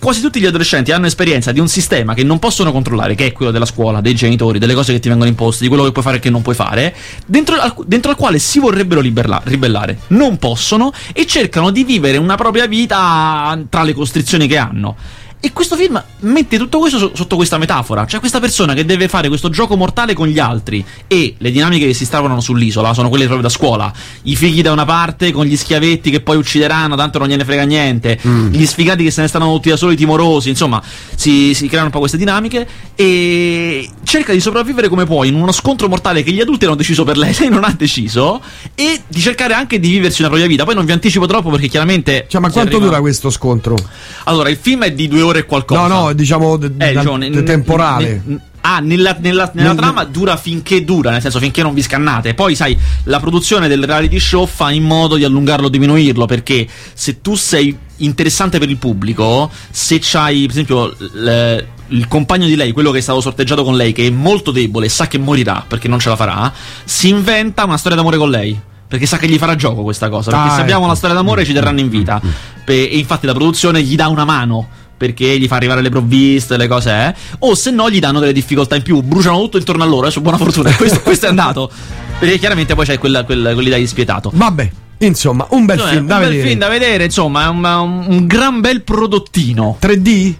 Quasi 0.03 0.19
tutti 0.19 0.41
gli 0.41 0.45
adolescenti 0.45 0.91
hanno 0.91 1.05
esperienza 1.05 1.53
di 1.53 1.61
un 1.61 1.69
sistema 1.69 2.13
che 2.13 2.25
non 2.25 2.37
possono 2.37 2.73
controllare, 2.73 3.15
che 3.15 3.27
è 3.27 3.31
quello 3.31 3.51
della 3.51 3.63
scuola, 3.63 4.01
dei 4.01 4.13
genitori, 4.13 4.59
delle 4.59 4.73
cose 4.73 4.91
che 4.91 4.99
ti 4.99 5.07
vengono 5.07 5.29
imposte, 5.29 5.63
di 5.63 5.69
quello 5.69 5.85
che 5.85 5.93
puoi 5.93 6.03
fare 6.03 6.17
e 6.17 6.19
che 6.19 6.29
non 6.29 6.41
puoi 6.41 6.55
fare, 6.55 6.93
dentro 7.25 7.55
al, 7.55 7.73
dentro 7.85 8.11
al 8.11 8.17
quale 8.17 8.37
si 8.37 8.59
vorrebbero 8.59 8.99
liberla- 8.99 9.41
ribellare. 9.45 9.99
Non 10.07 10.35
possono 10.39 10.91
e 11.13 11.25
cercano 11.25 11.71
di 11.71 11.85
vivere 11.85 12.17
una 12.17 12.35
propria 12.35 12.67
vita 12.67 13.57
tra 13.69 13.83
le 13.83 13.93
costrizioni 13.93 14.45
che 14.45 14.57
hanno. 14.57 14.97
E 15.45 15.51
questo 15.51 15.75
film 15.75 16.01
mette 16.19 16.57
tutto 16.57 16.79
questo 16.79 16.97
so- 16.97 17.11
sotto 17.13 17.35
questa 17.35 17.57
metafora. 17.57 18.05
C'è 18.05 18.19
questa 18.19 18.39
persona 18.39 18.73
che 18.73 18.85
deve 18.85 19.09
fare 19.09 19.27
questo 19.27 19.49
gioco 19.49 19.75
mortale 19.75 20.13
con 20.13 20.27
gli 20.27 20.39
altri. 20.39 20.85
E 21.05 21.35
le 21.37 21.51
dinamiche 21.51 21.85
che 21.85 21.93
si 21.93 22.03
instaurano 22.03 22.39
sull'isola 22.39 22.93
sono 22.93 23.09
quelle 23.09 23.25
proprio 23.25 23.45
da 23.45 23.53
scuola. 23.53 23.91
I 24.21 24.37
figli 24.37 24.61
da 24.61 24.71
una 24.71 24.85
parte 24.85 25.33
con 25.33 25.45
gli 25.45 25.57
schiavetti 25.57 26.11
che 26.11 26.21
poi 26.21 26.37
uccideranno, 26.37 26.95
tanto 26.95 27.19
non 27.19 27.27
gliene 27.27 27.43
frega 27.43 27.63
niente. 27.63 28.17
Gli 28.51 28.65
sfigati 28.65 29.03
che 29.03 29.11
se 29.11 29.19
ne 29.19 29.27
stanno 29.27 29.51
tutti 29.51 29.67
da 29.67 29.75
soli, 29.75 29.97
timorosi. 29.97 30.47
Insomma, 30.47 30.81
si, 31.13 31.53
si 31.53 31.67
creano 31.67 31.87
un 31.87 31.91
po' 31.91 31.99
queste 31.99 32.15
dinamiche. 32.17 32.65
E 32.95 33.89
cerca 34.05 34.31
di 34.31 34.39
sopravvivere 34.39 34.87
come 34.87 35.05
può 35.05 35.25
in 35.25 35.35
uno 35.35 35.51
scontro 35.51 35.89
mortale 35.89 36.23
che 36.23 36.31
gli 36.31 36.39
adulti 36.39 36.63
hanno 36.63 36.75
deciso 36.75 37.03
per 37.03 37.17
lei, 37.17 37.35
lei 37.37 37.49
non 37.49 37.65
ha 37.65 37.75
deciso. 37.77 38.41
E 38.75 39.01
di 39.05 39.19
cercare 39.19 39.55
anche 39.55 39.77
di 39.77 39.89
viversi 39.89 40.21
una 40.21 40.29
propria 40.29 40.49
vita. 40.49 40.63
Poi 40.63 40.75
non 40.75 40.85
vi 40.85 40.93
anticipo 40.93 41.25
troppo 41.25 41.49
perché 41.49 41.67
chiaramente. 41.67 42.27
Cioè, 42.29 42.39
ma 42.39 42.49
quanto 42.49 42.77
arriva- 42.77 42.91
dura 42.91 43.01
questo 43.01 43.29
scontro? 43.29 43.75
Allora, 44.23 44.47
il 44.47 44.57
film 44.57 44.85
è 44.85 44.93
di 44.93 45.09
due 45.09 45.19
ore 45.19 45.31
e 45.39 45.45
qualcosa. 45.45 45.87
No, 45.87 46.01
no, 46.05 46.13
diciamo, 46.13 46.57
d- 46.57 46.63
Eh, 46.63 46.69
dal- 46.69 46.93
diciamo, 46.95 47.15
ne- 47.17 47.29
de- 47.29 47.43
temporale. 47.43 48.21
ne- 48.25 48.39
ah, 48.61 48.79
nella, 48.79 49.15
nella- 49.19 49.51
nella 49.53 49.69
Nel- 49.69 49.77
trama 49.77 50.03
dura 50.05 50.37
finché 50.37 50.83
dura, 50.85 51.11
nel 51.11 51.21
senso 51.21 51.39
finché 51.39 51.61
non 51.61 51.73
vi 51.73 51.81
scannate. 51.81 52.33
Poi, 52.33 52.55
sai, 52.55 52.77
la 53.03 53.19
produzione 53.19 53.67
del 53.67 53.83
reality 53.85 54.19
show 54.19 54.45
fa 54.45 54.71
in 54.71 54.83
modo 54.83 55.15
di 55.15 55.23
allungarlo 55.23 55.67
o 55.67 55.69
diminuirlo. 55.69 56.25
Perché 56.25 56.67
se 56.93 57.21
tu 57.21 57.35
sei 57.35 57.77
interessante 57.97 58.59
per 58.59 58.69
il 58.69 58.77
pubblico, 58.77 59.49
se 59.69 59.99
c'hai, 60.01 60.41
per 60.41 60.51
esempio, 60.51 60.87
l- 61.13 61.65
il 61.89 62.07
compagno 62.07 62.47
di 62.47 62.55
lei, 62.55 62.71
quello 62.71 62.89
che 62.91 62.97
è 62.99 63.01
stato 63.01 63.21
sorteggiato 63.21 63.63
con 63.63 63.75
lei, 63.75 63.91
che 63.93 64.07
è 64.07 64.09
molto 64.09 64.51
debole 64.51 64.89
sa 64.89 65.07
che 65.07 65.17
morirà 65.19 65.63
perché 65.67 65.87
non 65.87 65.99
ce 65.99 66.09
la 66.09 66.15
farà, 66.15 66.51
si 66.85 67.09
inventa 67.09 67.63
una 67.65 67.77
storia 67.77 67.97
d'amore 67.97 68.17
con 68.17 68.29
lei. 68.29 68.59
Perché 68.87 69.07
sa 69.07 69.17
che 69.17 69.27
gli 69.27 69.37
farà 69.39 69.55
gioco 69.55 69.81
questa 69.81 70.07
cosa. 70.07 70.29
Perché 70.29 70.49
Ah, 70.49 70.53
se 70.55 70.61
abbiamo 70.61 70.81
ecco. 70.81 70.89
una 70.89 70.95
storia 70.95 71.15
d'amore 71.15 71.43
ci 71.45 71.53
terranno 71.53 71.79
in 71.79 71.89
vita. 71.89 72.21
Pe- 72.63 72.89
e 72.89 72.97
infatti 72.99 73.25
la 73.25 73.33
produzione 73.33 73.81
gli 73.81 73.95
dà 73.95 74.07
una 74.07 74.23
mano. 74.23 74.67
Perché 75.03 75.37
gli 75.37 75.47
fa 75.47 75.57
arrivare 75.57 75.81
le 75.81 75.89
provviste, 75.89 76.55
le 76.55 76.65
cose, 76.69 76.89
eh? 76.91 77.13
O 77.39 77.55
se 77.55 77.71
no 77.71 77.89
gli 77.89 77.99
danno 77.99 78.21
delle 78.21 78.31
difficoltà 78.31 78.77
in 78.77 78.83
più, 78.83 79.01
bruciano 79.01 79.37
tutto 79.41 79.57
intorno 79.57 79.83
a 79.83 79.85
loro, 79.85 80.03
adesso 80.03 80.21
buona 80.21 80.37
fortuna. 80.37 80.71
Questo, 80.77 81.01
questo 81.01 81.25
è 81.25 81.29
andato. 81.29 81.69
Perché 82.17 82.37
chiaramente 82.39 82.73
poi 82.73 82.85
c'è 82.85 82.97
quella, 82.97 83.25
quella, 83.25 83.51
quell'idea 83.53 83.77
di 83.77 83.85
spietato. 83.85 84.31
Vabbè, 84.33 84.71
insomma, 84.99 85.45
un 85.49 85.65
bel 85.65 85.75
Insomma, 85.75 85.91
film 85.91 86.03
un 86.03 86.07
da 86.07 86.19
bel 86.19 86.41
film 86.41 86.57
da 86.59 86.67
vedere, 86.69 87.03
insomma, 87.03 87.43
è 87.43 87.47
un, 87.49 87.65
un- 87.65 88.05
un 88.07 88.25
gran 88.27 88.61
bel 88.61 88.81
prodottino. 88.83 89.77
3D? 89.81 90.33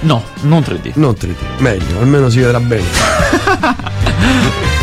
No, 0.00 0.22
non 0.42 0.60
3D. 0.60 0.90
Non 0.96 1.16
3D, 1.18 1.34
meglio, 1.60 1.98
almeno 1.98 2.28
si 2.28 2.40
vedrà 2.40 2.60
bene. 2.60 2.84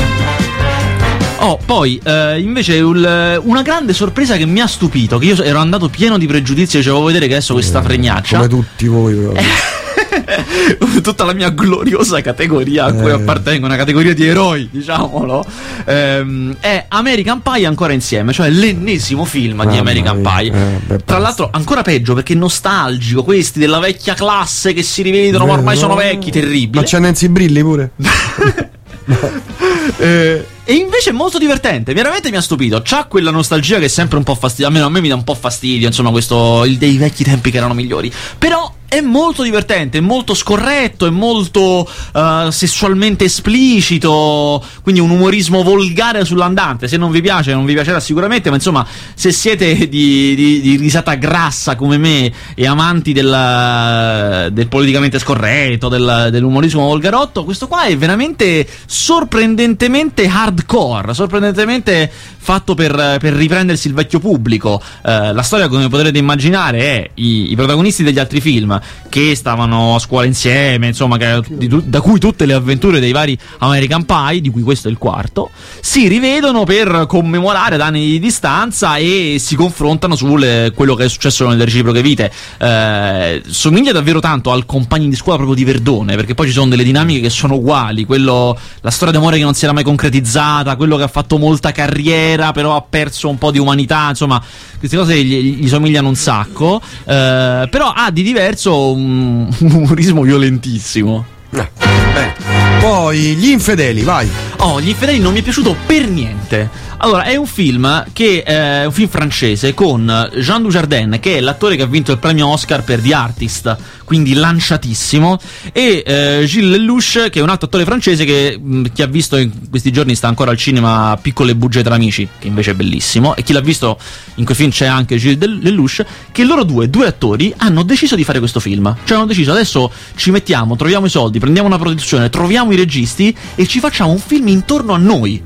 Oh, 1.39 1.59
poi 1.63 1.99
eh, 2.03 2.39
invece 2.39 2.75
il- 2.75 3.39
una 3.43 3.61
grande 3.61 3.93
sorpresa 3.93 4.35
che 4.37 4.45
mi 4.45 4.59
ha 4.59 4.67
stupito, 4.67 5.17
che 5.17 5.25
io 5.27 5.43
ero 5.43 5.59
andato 5.59 5.87
pieno 5.89 6.17
di 6.17 6.25
pregiudizi 6.25 6.75
e 6.77 6.79
dicevo 6.79 7.03
vedere 7.03 7.27
che 7.27 7.33
adesso 7.33 7.53
questa 7.53 7.81
fregnaccia. 7.81 8.37
Come 8.37 8.49
tutti 8.49 8.87
voi, 8.87 9.13
proprio. 9.15 9.41
tutta 11.01 11.23
la 11.25 11.33
mia 11.33 11.49
gloriosa 11.49 12.21
categoria 12.21 12.85
a 12.85 12.93
cui 12.93 13.09
Eh. 13.09 13.13
appartengo, 13.13 13.65
una 13.65 13.75
categoria 13.75 14.13
di 14.13 14.25
eroi, 14.25 14.67
diciamolo, 14.71 15.45
ehm, 15.85 16.57
è 16.59 16.85
American 16.89 17.41
Pie 17.41 17.65
ancora 17.65 17.93
insieme, 17.93 18.33
cioè 18.33 18.49
l'ennesimo 18.49 19.23
film 19.23 19.61
di 19.61 19.65
Mamma 19.67 19.79
American 19.79 20.19
mia, 20.19 20.29
Pie. 20.37 20.51
eh, 20.51 20.79
beh, 20.85 20.97
Tra 21.05 21.19
l'altro 21.19 21.49
ancora 21.51 21.81
peggio 21.83 22.13
perché 22.15 22.33
nostalgico, 22.35 23.23
questi 23.23 23.59
della 23.59 23.79
vecchia 23.79 24.15
classe 24.15 24.73
che 24.73 24.81
si 24.83 25.01
rivedono, 25.03 25.45
ma 25.45 25.53
ormai 25.53 25.77
sono 25.77 25.95
vecchi, 25.95 26.31
terribile. 26.31 26.81
Ma 26.81 26.87
c'è 26.87 26.99
Nancy 26.99 27.27
Brilli 27.27 27.61
pure? 27.61 27.91
Eh, 29.99 30.45
e 30.69 30.73
invece 30.73 31.11
è 31.11 31.13
molto 31.13 31.37
divertente, 31.37 31.93
veramente 31.93 32.29
mi 32.29 32.35
ha 32.35 32.41
stupito. 32.41 32.81
C'ha 32.83 33.05
quella 33.05 33.31
nostalgia 33.31 33.79
che 33.79 33.85
è 33.85 33.87
sempre 33.87 34.17
un 34.17 34.25
po' 34.25 34.35
fastidio. 34.35 34.67
Almeno 34.67 34.87
a 34.87 34.89
me 34.89 34.99
mi 34.99 35.07
dà 35.07 35.15
un 35.15 35.23
po' 35.23 35.33
fastidio, 35.33 35.87
insomma, 35.87 36.09
questo. 36.09 36.65
Il 36.65 36.77
dei 36.77 36.97
vecchi 36.97 37.23
tempi 37.23 37.51
che 37.51 37.57
erano 37.57 37.73
migliori. 37.73 38.11
Però 38.37 38.69
è 38.89 39.01
molto 39.01 39.43
divertente, 39.43 39.97
è 39.97 40.01
molto 40.01 40.33
scorretto, 40.33 41.05
è 41.05 41.09
molto 41.09 41.87
eh, 42.13 42.47
sessualmente 42.51 43.25
esplicito, 43.25 44.63
quindi 44.81 45.01
un 45.01 45.09
umorismo 45.09 45.61
volgare 45.61 46.23
sull'andante. 46.23 46.87
Se 46.87 46.95
non 46.95 47.11
vi 47.11 47.21
piace, 47.21 47.53
non 47.53 47.65
vi 47.65 47.73
piacerà 47.73 47.99
sicuramente, 47.99 48.49
ma 48.49 48.55
insomma, 48.55 48.87
se 49.13 49.31
siete 49.31 49.89
di, 49.89 50.35
di- 50.35 50.61
di 50.61 50.75
risata 50.77 51.15
grassa 51.15 51.75
come 51.75 51.97
me 51.97 52.31
e 52.55 52.65
amanti 52.65 53.11
del, 53.11 54.49
del 54.53 54.67
politicamente 54.69 55.19
scorretto, 55.19 55.89
del- 55.89 56.29
dell'umorismo 56.31 56.85
volgarotto, 56.85 57.43
questo 57.43 57.67
qua 57.67 57.83
è 57.83 57.97
veramente 57.97 58.65
sorprendentemente 58.85 60.27
hardcore, 60.27 61.13
sorprendentemente 61.13 62.09
fatto 62.47 62.75
per, 62.75 63.17
per 63.19 63.33
riprendersi 63.33 63.89
il 63.89 63.93
vecchio 63.93 64.19
pubblico. 64.19 64.81
Eh, 65.05 65.33
la 65.33 65.41
storia, 65.41 65.67
come 65.67 65.89
potrete 65.89 66.17
immaginare, 66.17 66.79
è 66.79 67.09
i, 67.15 67.51
i 67.51 67.55
protagonisti 67.57 68.03
degli 68.03 68.19
altri 68.19 68.39
film 68.39 68.79
che 69.09 69.35
stavano 69.35 69.95
a 69.95 69.99
scuola 69.99 70.25
insieme, 70.25 70.87
insomma, 70.87 71.17
che- 71.17 71.43
di 71.49 71.67
da 71.67 71.99
cui 71.99 72.19
tutte 72.19 72.45
le 72.45 72.53
avventure 72.53 73.01
dei 73.01 73.11
vari 73.11 73.37
American 73.57 74.05
Pie, 74.05 74.39
di 74.39 74.49
cui 74.49 74.61
questo 74.61 74.87
è 74.87 74.91
il 74.91 74.97
quarto, 74.97 75.49
si 75.81 76.07
rivedono 76.07 76.63
per 76.63 77.03
commemorare 77.05 77.75
ad 77.75 77.81
anni 77.81 78.05
di 78.05 78.19
distanza 78.19 78.95
e 78.95 79.35
si 79.39 79.57
confrontano 79.57 80.15
su 80.15 80.37
le- 80.37 80.71
quello 80.73 80.95
che 80.95 81.03
è 81.03 81.09
successo 81.09 81.49
nelle 81.49 81.65
reciproche 81.65 82.01
vite. 82.01 82.31
Eh, 82.59 83.43
somiglia 83.45 83.91
davvero 83.91 84.21
tanto 84.21 84.51
al 84.53 84.65
compagni 84.65 85.09
di 85.09 85.17
scuola 85.17 85.39
proprio 85.39 85.57
di 85.57 85.65
Verdone, 85.69 86.15
perché 86.15 86.33
poi 86.33 86.47
ci 86.47 86.53
sono 86.53 86.69
delle 86.69 86.85
dinamiche 86.85 87.19
che 87.19 87.29
sono 87.29 87.55
uguali, 87.55 88.05
quello, 88.05 88.57
la 88.79 88.89
storia 88.89 89.13
d'amore 89.13 89.35
che 89.35 89.43
non 89.43 89.53
si 89.53 89.65
era 89.65 89.73
mai 89.73 89.83
concretizzata, 89.83 90.77
quello 90.77 90.95
che 90.95 91.03
ha 91.03 91.09
fatto 91.09 91.37
molta 91.37 91.73
carriera, 91.73 92.36
però 92.51 92.75
ha 92.75 92.81
perso 92.81 93.29
un 93.29 93.37
po' 93.37 93.51
di 93.51 93.59
umanità, 93.59 94.09
insomma, 94.09 94.41
queste 94.77 94.97
cose 94.97 95.23
gli, 95.23 95.55
gli 95.55 95.67
somigliano 95.67 96.07
un 96.07 96.15
sacco, 96.15 96.81
eh, 97.05 97.67
però 97.69 97.91
ha 97.95 98.09
di 98.11 98.23
diverso 98.23 98.91
un, 98.91 99.47
un 99.59 99.71
umorismo 99.71 100.21
violentissimo. 100.21 101.35
Eh, 101.51 101.69
bene. 102.13 102.35
Poi 102.79 103.35
gli 103.35 103.49
infedeli, 103.49 104.03
vai. 104.03 104.29
Oh, 104.59 104.81
Gli 104.81 104.89
Infedeli 104.89 105.19
non 105.19 105.33
mi 105.33 105.39
è 105.39 105.43
piaciuto 105.43 105.75
per 105.85 106.07
niente. 106.09 106.85
Allora, 106.99 107.23
è 107.23 107.35
un 107.35 107.45
film 107.45 108.05
che 108.11 108.41
è 108.41 108.85
un 108.85 108.91
film 108.91 109.07
francese 109.07 109.75
con 109.75 110.31
Jean 110.37 110.63
Dujardin, 110.63 111.19
che 111.21 111.37
è 111.37 111.41
l'attore 111.41 111.75
che 111.75 111.83
ha 111.83 111.85
vinto 111.85 112.11
il 112.11 112.17
premio 112.17 112.47
Oscar 112.47 112.83
per 112.83 112.99
The 113.01 113.13
Artist, 113.13 113.77
quindi 114.03 114.33
lanciatissimo, 114.33 115.37
e 115.71 116.03
eh, 116.03 116.43
Gilles 116.47 116.79
Lelouch, 116.79 117.29
che 117.29 117.39
è 117.39 117.41
un 117.43 117.49
altro 117.49 117.67
attore 117.67 117.85
francese 117.85 118.25
che 118.25 118.59
mh, 118.59 118.85
chi 118.93 119.03
ha 119.03 119.05
visto 119.05 119.37
in 119.37 119.69
questi 119.69 119.91
giorni 119.91 120.15
sta 120.15 120.27
ancora 120.27 120.49
al 120.49 120.57
cinema 120.57 121.15
Piccole 121.21 121.53
bugie 121.55 121.83
tra 121.83 121.93
amici, 121.93 122.27
che 122.39 122.47
invece 122.47 122.71
è 122.71 122.73
bellissimo, 122.73 123.35
e 123.35 123.43
chi 123.43 123.53
l'ha 123.53 123.61
visto 123.61 123.99
in 124.35 124.45
quel 124.45 124.57
film 124.57 124.71
c'è 124.71 124.87
anche 124.87 125.17
Gilles 125.17 125.37
Lelouch, 125.61 126.03
che 126.31 126.43
loro 126.43 126.63
due, 126.63 126.89
due 126.89 127.05
attori, 127.05 127.53
hanno 127.57 127.83
deciso 127.83 128.15
di 128.15 128.23
fare 128.23 128.39
questo 128.39 128.59
film. 128.59 128.95
Cioè 129.03 129.17
hanno 129.17 129.27
deciso 129.27 129.51
adesso 129.51 129.91
ci 130.15 130.31
mettiamo, 130.31 130.75
troviamo 130.75 131.05
i 131.05 131.09
soldi, 131.37 131.39
prendiamo 131.39 131.67
una 131.67 131.77
produzione, 131.77 132.29
troviamo 132.29 132.71
i 132.71 132.75
registi 132.75 133.35
e 133.55 133.65
ci 133.67 133.79
facciamo 133.79 134.11
un 134.11 134.19
film 134.19 134.47
intorno 134.47 134.93
a 134.93 134.97
noi. 134.97 135.41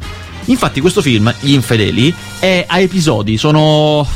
Infatti 0.45 0.81
questo 0.81 1.01
film, 1.01 1.33
Gli 1.39 1.53
Infedeli, 1.53 2.13
è 2.39 2.65
a 2.67 2.79
episodi, 2.79 3.37
sono 3.37 4.07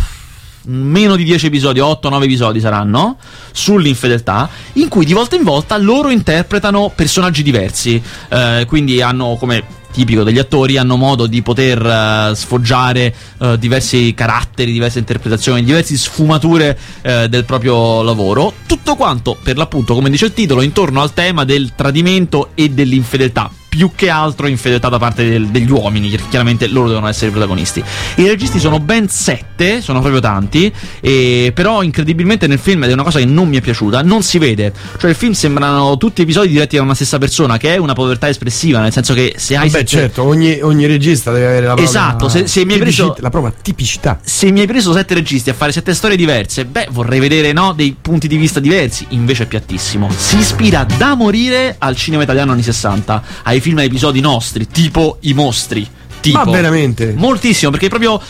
meno 0.67 1.15
di 1.15 1.23
10 1.23 1.45
episodi, 1.47 1.79
8-9 1.79 2.23
episodi 2.23 2.59
saranno, 2.59 3.17
sull'infedeltà, 3.51 4.49
in 4.73 4.87
cui 4.87 5.05
di 5.05 5.13
volta 5.13 5.35
in 5.35 5.43
volta 5.43 5.77
loro 5.77 6.09
interpretano 6.09 6.91
personaggi 6.93 7.43
diversi, 7.43 8.01
eh, 8.29 8.65
quindi 8.67 9.01
hanno 9.01 9.35
come 9.35 9.83
tipico 9.95 10.23
degli 10.23 10.39
attori, 10.39 10.77
hanno 10.77 10.97
modo 10.97 11.25
di 11.25 11.41
poter 11.41 11.83
eh, 11.83 12.35
sfoggiare 12.35 13.15
eh, 13.39 13.57
diversi 13.57 14.13
caratteri, 14.13 14.73
diverse 14.73 14.99
interpretazioni, 14.99 15.63
diverse 15.63 15.95
sfumature 15.95 16.77
eh, 17.01 17.29
del 17.29 17.45
proprio 17.45 18.01
lavoro, 18.01 18.51
tutto 18.65 18.95
quanto 18.95 19.37
per 19.41 19.55
l'appunto, 19.55 19.93
come 19.93 20.09
dice 20.09 20.25
il 20.25 20.33
titolo, 20.33 20.61
intorno 20.61 21.01
al 21.01 21.13
tema 21.13 21.45
del 21.45 21.71
tradimento 21.75 22.49
e 22.55 22.69
dell'infedeltà 22.69 23.49
più 23.75 23.91
che 23.93 24.09
altro 24.09 24.47
infedeltà 24.47 24.87
da 24.87 24.97
parte 24.97 25.27
del- 25.29 25.47
degli 25.47 25.69
uomini, 25.69 26.09
che 26.09 26.19
chiaramente 26.29 26.67
loro 26.67 26.87
devono 26.87 27.07
essere 27.07 27.27
i 27.27 27.31
protagonisti. 27.31 27.83
I 28.15 28.27
registi 28.27 28.57
sono 28.59 28.79
ben 28.79 29.09
sette, 29.09 29.81
sono 29.81 29.99
proprio 29.99 30.21
tanti, 30.21 30.71
e 31.01 31.51
però 31.53 31.83
incredibilmente 31.83 32.47
nel 32.47 32.57
film, 32.59 32.83
ed 32.83 32.89
è 32.89 32.93
una 32.93 33.03
cosa 33.03 33.19
che 33.19 33.25
non 33.25 33.49
mi 33.49 33.57
è 33.57 33.61
piaciuta, 33.61 34.01
non 34.01 34.23
si 34.23 34.37
vede. 34.37 34.71
Cioè 34.97 35.09
il 35.09 35.15
film 35.15 35.33
sembrano 35.33 35.97
tutti 35.97 36.21
episodi 36.21 36.47
diretti 36.49 36.77
da 36.77 36.83
una 36.83 36.95
stessa 36.95 37.17
persona, 37.17 37.57
che 37.57 37.73
è 37.73 37.77
una 37.77 37.93
povertà 37.93 38.29
espressiva, 38.29 38.79
nel 38.79 38.93
senso 38.93 39.13
che 39.13 39.33
se 39.37 39.55
hai 39.57 39.65
Beh, 39.69 39.79
sette- 39.79 39.85
certo, 39.85 40.23
ogni, 40.23 40.59
ogni 40.61 40.85
regista 40.85 41.31
deve 41.33 41.45
avere 41.47 41.65
la 41.67 41.73
propria 41.73 41.85
Esatto, 41.87 42.29
se- 42.29 42.47
se 42.47 42.63
mi 42.63 42.73
hai 42.73 42.79
preso- 42.79 43.15
la 43.19 43.29
propria 43.29 43.53
tipicità. 43.61 44.19
se 44.23 44.51
mi 44.51 44.61
hai 44.61 44.67
preso 44.67 44.93
sette 44.93 45.13
registi 45.13 45.49
a 45.49 45.53
fare 45.53 45.71
sette 45.73 45.93
storie 45.93 46.15
diverse, 46.15 46.63
beh, 46.65 46.87
vorrei 46.91 47.19
vedere 47.19 47.51
no, 47.51 47.73
dei 47.73 47.95
punti 47.99 48.27
di 48.29 48.37
vista 48.37 48.59
diversi. 48.61 49.05
Invece 49.09 49.43
è 49.43 49.45
piattissimo. 49.47 50.09
Si 50.15 50.37
ispira 50.37 50.85
da 50.97 51.15
morire 51.15 51.75
al 51.77 51.95
cinema 51.95 52.23
italiano 52.23 52.51
anni 52.53 52.61
60, 52.63 53.21
ai 53.43 53.59
film 53.65 53.79
a 53.79 53.83
episodi 53.83 54.19
nostri, 54.19 54.67
tipo 54.67 55.17
I 55.21 55.33
mostri. 55.33 55.87
Tipo. 56.19 56.37
Ma 56.37 56.43
veramente? 56.51 57.15
Moltissimo, 57.17 57.71
perché 57.71 57.89
proprio 57.89 58.21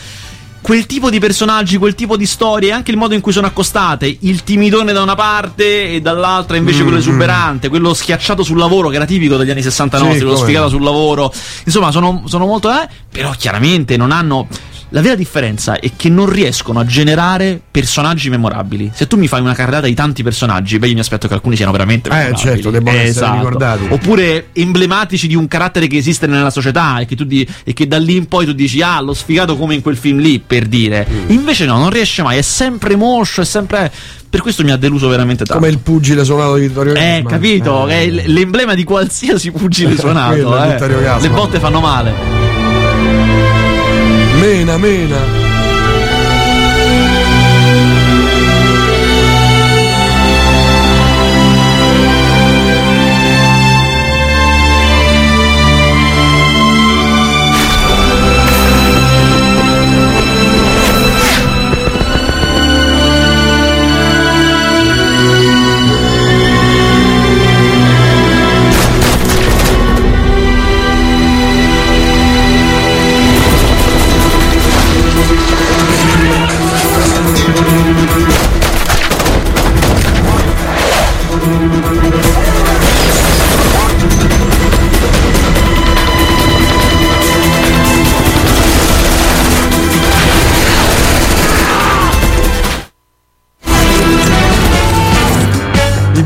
quel 0.62 0.86
tipo 0.86 1.10
di 1.10 1.18
personaggi, 1.18 1.76
quel 1.76 1.94
tipo 1.94 2.16
di 2.16 2.24
storie, 2.24 2.72
anche 2.72 2.90
il 2.90 2.96
modo 2.96 3.12
in 3.12 3.20
cui 3.20 3.32
sono 3.32 3.46
accostate, 3.46 4.16
il 4.20 4.44
timidone 4.44 4.94
da 4.94 5.02
una 5.02 5.14
parte 5.14 5.90
e 5.90 6.00
dall'altra 6.00 6.56
invece 6.56 6.84
quello 6.84 6.96
esuberante, 6.96 7.68
quello 7.68 7.92
schiacciato 7.92 8.42
sul 8.42 8.56
lavoro 8.56 8.88
che 8.88 8.96
era 8.96 9.04
tipico 9.04 9.36
degli 9.36 9.50
anni 9.50 9.60
60 9.60 9.98
Sì, 9.98 10.02
nostri, 10.02 10.22
quello 10.22 10.36
sfigato 10.36 10.68
sul 10.70 10.82
lavoro. 10.82 11.30
Insomma, 11.64 11.90
sono, 11.90 12.22
sono 12.24 12.46
molto 12.46 12.70
eh, 12.70 12.88
però 13.10 13.30
chiaramente 13.36 13.98
non 13.98 14.10
hanno 14.10 14.48
la 14.90 15.00
vera 15.00 15.14
differenza 15.16 15.78
è 15.80 15.90
che 15.96 16.08
non 16.08 16.28
riescono 16.30 16.78
a 16.78 16.84
generare 16.84 17.60
personaggi 17.70 18.30
memorabili. 18.30 18.92
Se 18.94 19.06
tu 19.06 19.16
mi 19.16 19.26
fai 19.26 19.40
una 19.40 19.52
carrellata 19.54 19.86
di 19.86 19.94
tanti 19.94 20.22
personaggi, 20.22 20.78
beh, 20.78 20.86
io 20.88 20.94
mi 20.94 21.00
aspetto 21.00 21.26
che 21.28 21.34
alcuni 21.34 21.56
siano 21.56 21.72
veramente 21.72 22.08
Eh, 22.08 22.12
memorabili. 22.12 22.40
certo, 22.40 22.70
devono 22.70 22.90
essere 22.96 23.08
Esatto. 23.08 23.34
ricordati. 23.36 23.86
Oppure 23.90 24.48
emblematici 24.52 25.26
di 25.26 25.34
un 25.34 25.48
carattere 25.48 25.86
che 25.88 25.96
esiste 25.96 26.26
nella 26.26 26.50
società 26.50 26.98
e 27.00 27.06
che, 27.06 27.16
tu 27.16 27.24
di- 27.24 27.46
e 27.64 27.72
che 27.72 27.86
da 27.88 27.98
lì 27.98 28.16
in 28.16 28.26
poi 28.26 28.46
tu 28.46 28.52
dici, 28.52 28.80
ah, 28.80 29.00
l'ho 29.00 29.14
sfigato 29.14 29.56
come 29.56 29.74
in 29.74 29.82
quel 29.82 29.96
film 29.96 30.18
lì, 30.18 30.38
per 30.38 30.66
dire. 30.66 31.06
Mm. 31.10 31.30
Invece 31.30 31.64
no, 31.66 31.78
non 31.78 31.90
riesce 31.90 32.22
mai, 32.22 32.38
è 32.38 32.42
sempre 32.42 32.94
moscio, 32.96 33.40
è 33.40 33.44
sempre... 33.44 33.90
Per 34.28 34.40
questo 34.40 34.62
mi 34.64 34.70
ha 34.70 34.76
deluso 34.76 35.08
veramente 35.08 35.44
tanto. 35.44 35.60
Come 35.62 35.72
il 35.72 35.78
pugile 35.78 36.24
suonato 36.24 36.54
di 36.56 36.66
Vittorio 36.68 36.92
Eh, 36.92 36.96
Gassman. 36.96 37.26
capito? 37.26 37.88
Eh. 37.88 37.94
È 37.94 38.06
l- 38.10 38.22
l'emblema 38.26 38.74
di 38.74 38.84
qualsiasi 38.84 39.50
pugile 39.50 39.96
suonato. 39.98 40.34
Quello 40.34 40.62
eh. 40.62 41.20
Le 41.20 41.28
botte 41.30 41.58
fanno 41.58 41.80
male. 41.80 42.45
Mena, 44.40 44.76
mena. 44.78 45.45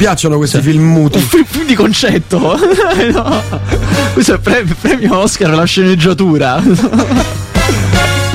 Piacciono 0.01 0.39
questi 0.39 0.63
film 0.63 0.83
muti. 0.85 1.19
Un 1.19 1.25
film, 1.25 1.45
film 1.45 1.67
di 1.67 1.75
concetto. 1.75 2.59
No. 3.13 3.43
Questo 4.15 4.35
è 4.35 4.39
pre- 4.39 4.65
premio 4.81 5.19
Oscar 5.19 5.51
alla 5.51 5.65
sceneggiatura. 5.65 6.63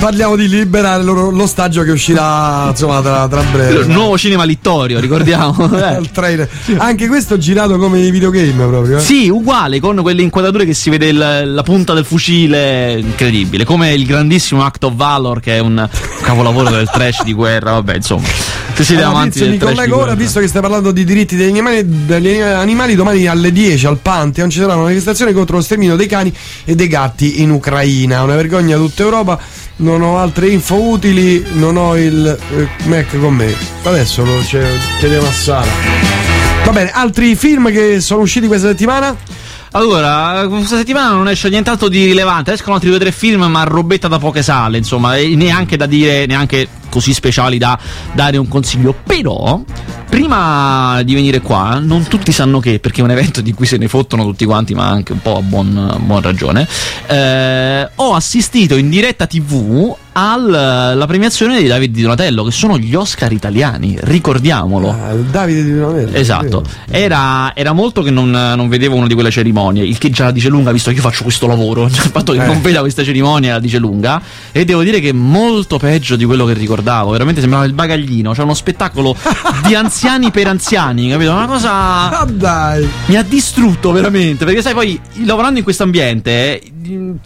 Parliamo 0.05 0.35
di 0.35 0.47
liberare 0.47 1.01
lo, 1.01 1.31
lo 1.31 1.47
stagio 1.47 1.81
che 1.81 1.89
uscirà 1.89 2.67
insomma 2.69 3.01
tra, 3.01 3.27
tra 3.27 3.41
breve. 3.41 3.85
Nuovo 3.85 4.19
cinema 4.19 4.43
Littorio, 4.43 4.99
ricordiamo. 4.99 5.55
eh. 5.81 5.97
Il 5.99 6.11
trailer. 6.11 6.47
Anche 6.77 7.07
questo 7.07 7.39
girato 7.39 7.79
come 7.79 8.01
i 8.01 8.11
videogame 8.11 8.67
proprio. 8.67 8.97
eh. 8.97 9.01
Sì, 9.01 9.29
uguale, 9.29 9.79
con 9.79 9.99
quelle 10.03 10.21
inquadrature 10.21 10.63
che 10.63 10.75
si 10.75 10.91
vede 10.91 11.07
il- 11.07 11.53
la 11.55 11.63
punta 11.63 11.95
del 11.95 12.05
fucile, 12.05 12.99
incredibile, 12.99 13.65
come 13.65 13.93
il 13.93 14.05
grandissimo 14.05 14.63
Act 14.63 14.83
of 14.83 14.93
Valor, 14.93 15.39
che 15.39 15.55
è 15.55 15.59
un 15.59 15.89
capolavoro 16.21 16.69
del 16.69 16.87
trash 16.87 17.23
di 17.23 17.33
guerra, 17.33 17.71
vabbè, 17.71 17.95
insomma. 17.95 18.27
Se 18.75 18.83
siete 18.83 19.03
Allora, 19.03 19.25
del 19.25 19.49
mi 19.51 19.57
collego 19.57 20.01
ora, 20.01 20.15
visto 20.15 20.39
che 20.41 20.47
stai 20.47 20.61
parlando 20.61 20.91
di 20.91 21.05
diritti 21.05 21.37
degli 21.37 21.49
animali, 21.49 22.05
degli 22.05 22.39
animali, 22.41 22.93
domani 22.93 23.25
alle 23.25 23.51
10 23.53 23.87
al 23.87 23.97
Pantheon 23.99 24.49
ci 24.49 24.59
sarà 24.59 24.73
una 24.73 24.83
manifestazione 24.83 25.31
contro 25.31 25.55
lo 25.55 25.61
sterminio 25.63 25.95
dei 25.95 26.07
cani 26.07 26.31
e 26.65 26.75
dei 26.75 26.89
gatti 26.89 27.41
in 27.41 27.51
Ucraina. 27.51 28.21
Una 28.21 28.35
vergogna 28.35 28.75
a 28.75 28.77
tutta 28.79 29.01
Europa. 29.01 29.39
Non 29.77 30.01
ho 30.01 30.17
altre 30.17 30.49
info 30.49 30.81
utili, 30.81 31.43
non 31.53 31.77
ho 31.77 31.97
il 31.97 32.25
eh, 32.25 32.67
Mac 32.87 33.19
con 33.19 33.33
me. 33.35 33.53
Adesso 33.83 34.23
lo 34.23 34.43
ce- 34.43 34.79
chiediamo 34.99 35.27
a 35.27 35.31
Sara. 35.31 35.71
Va 36.63 36.71
bene, 36.71 36.91
altri 36.91 37.35
film 37.35 37.71
che 37.71 37.99
sono 37.99 38.21
usciti 38.21 38.47
questa 38.47 38.67
settimana? 38.69 39.15
Allora, 39.71 40.45
questa 40.47 40.77
settimana 40.77 41.13
non 41.15 41.27
esce 41.27 41.49
nient'altro 41.49 41.89
di 41.89 42.05
rilevante. 42.05 42.53
Escono 42.53 42.75
altri 42.75 42.87
due 42.87 42.97
o 42.97 43.01
tre 43.01 43.11
film, 43.11 43.43
ma 43.43 43.63
robetta 43.63 44.07
da 44.07 44.17
poche 44.17 44.41
sale, 44.41 44.77
insomma, 44.77 45.17
e 45.17 45.35
neanche 45.35 45.75
da 45.75 45.85
dire, 45.85 46.25
neanche 46.25 46.67
così 46.89 47.13
speciali 47.13 47.57
da 47.57 47.77
dare 48.13 48.37
un 48.37 48.47
consiglio. 48.47 48.95
Però, 49.03 49.61
prima 50.07 51.01
di 51.03 51.13
venire 51.13 51.41
qua, 51.41 51.79
non 51.79 52.03
tutti 52.07 52.31
sanno 52.31 52.59
che, 52.59 52.79
perché 52.79 53.01
è 53.01 53.03
un 53.03 53.11
evento 53.11 53.41
di 53.41 53.53
cui 53.53 53.65
se 53.65 53.77
ne 53.77 53.87
fottono 53.87 54.23
tutti 54.23 54.45
quanti, 54.45 54.73
ma 54.73 54.87
anche 54.87 55.11
un 55.11 55.21
po' 55.21 55.37
a 55.37 55.41
buon, 55.41 55.97
buon 56.01 56.21
ragione. 56.21 56.67
eh, 57.07 57.89
ho 57.95 58.13
assistito 58.13 58.75
in 58.75 58.89
diretta 58.89 59.27
TV 59.27 59.95
alla 60.17 61.05
premiazione 61.07 61.61
di 61.61 61.67
Davide 61.67 61.93
Di 61.93 62.01
Donatello, 62.01 62.43
che 62.45 62.51
sono 62.51 62.77
gli 62.77 62.95
Oscar 62.95 63.31
italiani, 63.33 63.97
ricordiamolo. 63.99 64.89
Ah, 64.89 65.13
Davide 65.13 65.63
di 65.63 65.73
Donatello. 65.75 66.15
Esatto, 66.17 66.63
era, 66.89 67.51
era 67.53 67.73
molto 67.73 68.01
che 68.01 68.11
non, 68.11 68.29
non 68.29 68.69
vedevo 68.69 68.95
una 68.95 69.07
di 69.07 69.13
quelle 69.13 69.29
cerimonie, 69.29 69.83
il 69.83 69.97
che 69.97 70.09
già 70.09 70.25
la 70.25 70.31
dice 70.31 70.47
lunga, 70.47 70.71
visto 70.71 70.89
che 70.89 70.95
io 70.95 71.01
faccio 71.01 71.23
questo 71.23 71.47
lavoro. 71.47 71.89
Cioè, 71.95 72.05
il 72.05 72.11
fatto 72.11 72.31
che 72.33 72.41
Eh. 72.41 72.45
non 72.45 72.61
veda 72.61 72.79
questa 72.79 73.03
cerimonia 73.03 73.53
la 73.53 73.59
dice 73.59 73.77
lunga. 73.77 74.21
E 74.51 74.63
devo 74.65 74.83
dire 74.83 74.99
che 74.99 75.09
è 75.09 75.13
molto 75.13 75.77
peggio 75.77 76.15
di 76.15 76.23
quello 76.25 76.45
che 76.45 76.53
ricordavo. 76.53 77.11
Veramente 77.11 77.41
sembrava 77.41 77.65
il 77.65 77.73
bagaglino, 77.73 78.33
cioè 78.33 78.43
uno 78.45 78.53
spettacolo 78.53 79.15
di 79.67 79.75
anziani 79.75 80.31
per 80.31 80.47
anziani, 80.47 81.09
capito? 81.09 81.31
Una 81.31 81.47
cosa. 81.47 82.19
Ah 82.19 82.25
dai! 82.25 82.87
Mi 83.07 83.17
ha 83.17 83.23
distrutto 83.23 83.91
veramente, 83.91 84.45
perché 84.45 84.61
sai 84.61 84.73
poi 84.73 84.99
lavorando 85.25 85.57
in 85.57 85.63
questo 85.63 85.83
ambiente 85.83 86.61
eh, 86.61 86.71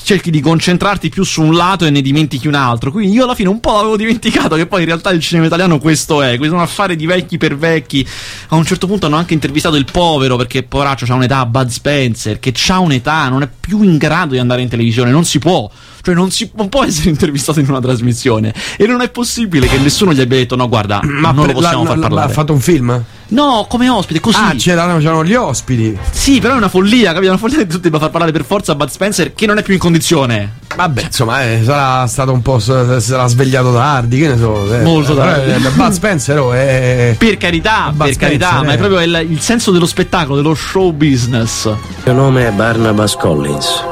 cerchi 0.02 0.32
di 0.32 0.42
concentrarti 0.42 1.10
più 1.10 1.24
su 1.24 1.42
un 1.42 1.56
lato 1.56 1.86
e 1.86 1.90
ne 1.90 2.02
dimentichi 2.02 2.48
un 2.48 2.54
altro, 2.56 2.92
quindi 2.92 3.14
io 3.14 3.24
alla 3.24 3.36
fine 3.36 3.50
un 3.50 3.60
po' 3.60 3.74
l'avevo 3.76 3.98
dimenticato 3.98 4.56
che 4.56 4.66
poi 4.66 4.82
in 4.82 4.88
realtà 4.88 5.10
il 5.12 5.22
cinema 5.22 5.48
italiano 5.48 5.80
questo 5.80 6.22
è, 6.22 6.38
questo 6.38 6.56
è 6.56 6.58
un 6.58 6.64
affare 6.64 6.96
di 6.96 7.06
vecchi 7.06 7.38
per 7.38 7.58
vecchi. 7.58 8.06
A 8.50 8.56
un 8.56 8.66
certo 8.66 8.88
punto 8.88 9.06
hanno 9.06 9.16
anche 9.18 9.34
intervistato 9.34 9.76
il 9.76 9.86
povero 9.92 10.36
perché 10.36 10.64
poveraccio 10.64 11.06
ha 11.12 11.16
un'età, 11.16 11.46
Bud 11.46 11.70
Spencer, 11.70 12.40
che 12.40 12.54
ha 12.68 12.80
un'età, 12.80 13.28
non 13.30 13.42
è 13.44 13.50
più 13.60 13.82
in 13.84 13.98
grado 13.98 14.34
di 14.34 14.40
andare 14.40 14.62
in 14.62 14.70
televisione, 14.70 15.12
non 15.12 15.26
si 15.26 15.40
può. 15.40 15.70
Cioè 16.02 16.16
non, 16.16 16.32
si, 16.32 16.50
non 16.56 16.70
può 16.70 16.84
essere 16.86 17.10
intervistato 17.12 17.60
in 17.60 17.68
una 17.70 17.82
trasmissione 17.82 18.54
e 18.78 18.86
non 18.88 19.02
è 19.02 19.10
possibile 19.10 19.68
che 19.68 19.78
nessuno 19.78 20.14
gli 20.14 20.22
abbia 20.22 20.38
detto 20.38 20.56
no 20.56 20.70
guarda 20.70 21.02
non 21.04 21.46
lo 21.48 21.52
possiamo 21.52 21.84
la- 21.84 21.90
far 21.90 21.98
la- 21.98 22.08
parlare 22.08 22.32
Ha 22.32 22.34
fatto 22.34 22.54
un 22.54 22.60
film? 22.62 23.04
No 23.30 23.66
come 23.70 23.90
ospite 23.90 24.20
così 24.20 24.38
Ah, 24.40 24.54
c'erano, 24.56 24.98
c'erano 25.00 25.24
gli 25.24 25.34
ospiti. 25.36 25.98
sì, 26.12 26.40
però 26.40 26.54
è 26.54 26.58
una 26.58 26.70
follia, 26.70 27.10
capito? 27.10 27.26
È 27.26 27.30
una 27.30 27.38
follia 27.38 27.58
che 27.58 27.68
tu 27.68 27.78
debba 27.80 28.00
far 28.00 28.10
parlare 28.10 28.32
per 28.32 28.44
forza 28.46 28.72
a 28.72 28.76
Bud 28.76 28.90
Spencer 28.90 29.34
che 29.34 29.46
non 29.46 29.58
è 29.58 29.64
più 29.64 29.74
in 29.74 29.80
condizione. 29.80 30.58
Vabbè, 30.76 31.04
insomma, 31.04 31.44
eh, 31.44 31.62
sarà 31.66 32.06
stato 32.08 32.32
un 32.32 32.42
po'. 32.42 32.60
sarà 32.60 33.28
svegliato 33.28 33.74
tardi, 33.74 34.20
che 34.20 34.28
ne 34.30 34.38
so. 34.38 34.74
eh. 34.74 34.82
Molto 34.82 35.16
tardi. 35.16 35.52
Eh, 35.52 35.70
Bud 35.72 35.92
Spencer 35.92 36.40
oh, 36.40 36.54
è. 36.54 37.16
Per 37.18 37.38
carità, 37.38 37.92
Bud 37.94 38.08
per 38.08 38.16
carità, 38.18 38.48
Spencer, 38.48 38.66
ma 38.66 38.72
è 38.72 38.76
eh. 38.76 38.78
proprio 38.78 39.02
il, 39.02 39.32
il 39.32 39.40
senso 39.42 39.72
dello 39.72 39.86
spettacolo, 39.88 40.36
dello 40.42 40.56
show 40.56 40.92
business. 40.92 41.66
Il 41.66 41.76
mio 42.06 42.14
nome 42.14 42.48
è 42.48 42.52
Barnabas 42.52 43.16
Collins. 43.16 43.84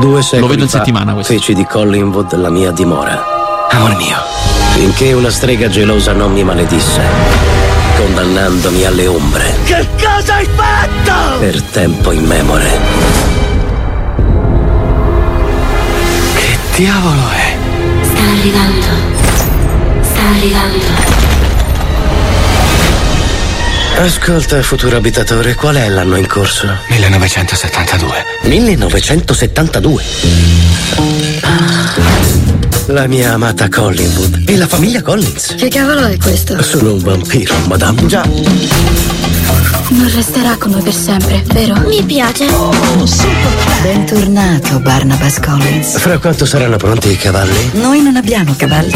Due 0.00 0.22
secoli 0.22 0.48
vedo 0.50 0.62
in 0.64 0.68
fa 0.68 0.78
settimana 0.78 1.12
questo. 1.12 1.32
Feci 1.32 1.54
di 1.54 1.64
Collingwood 1.64 2.34
la 2.36 2.50
mia 2.50 2.70
dimora. 2.72 3.24
Amor 3.70 3.96
mio. 3.96 4.16
Finché 4.74 5.12
una 5.12 5.30
strega 5.30 5.68
gelosa 5.68 6.12
non 6.12 6.32
mi 6.32 6.44
maledisse, 6.44 7.00
condannandomi 8.06 8.84
alle 8.84 9.06
ombre. 9.08 9.54
Che 9.64 9.86
cosa 10.00 10.34
hai 10.36 10.48
fatto? 10.54 11.38
Per 11.40 11.62
tempo 11.62 12.12
immemore. 12.12 12.78
Che 16.34 16.58
diavolo 16.76 17.30
è? 17.30 17.56
Sta 18.02 18.22
arrivando. 18.22 18.86
Sta 20.02 20.22
arrivando. 20.22 21.14
Ascolta, 23.98 24.62
futuro 24.62 24.98
abitatore, 24.98 25.54
qual 25.54 25.74
è 25.76 25.88
l'anno 25.88 26.16
in 26.16 26.28
corso? 26.28 26.68
1972. 26.88 28.24
1972. 28.42 30.04
La 32.88 33.08
mia 33.08 33.32
amata 33.32 33.68
Collingwood 33.68 34.44
e 34.48 34.56
la 34.56 34.68
famiglia 34.68 35.02
Collins. 35.02 35.56
Che 35.56 35.68
cavolo 35.68 36.06
è 36.06 36.16
questo? 36.18 36.62
Sono 36.62 36.92
un 36.92 37.00
vampiro, 37.00 37.52
madame. 37.66 38.06
Già. 38.06 38.22
Non 39.88 40.10
resterà 40.14 40.56
con 40.56 40.70
noi 40.70 40.82
per 40.82 40.94
sempre, 40.94 41.42
vero? 41.52 41.74
Mi 41.88 42.02
piace. 42.04 42.46
Bentornato, 43.82 44.78
Barnabas 44.78 45.40
Collins. 45.40 45.98
Fra 45.98 46.18
quanto 46.18 46.46
saranno 46.46 46.76
pronti 46.76 47.10
i 47.10 47.16
cavalli? 47.16 47.70
Noi 47.72 48.02
non 48.02 48.14
abbiamo 48.14 48.54
cavalli. 48.56 48.94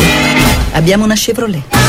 Abbiamo 0.72 1.04
una 1.04 1.14
Chevrolet. 1.14 1.79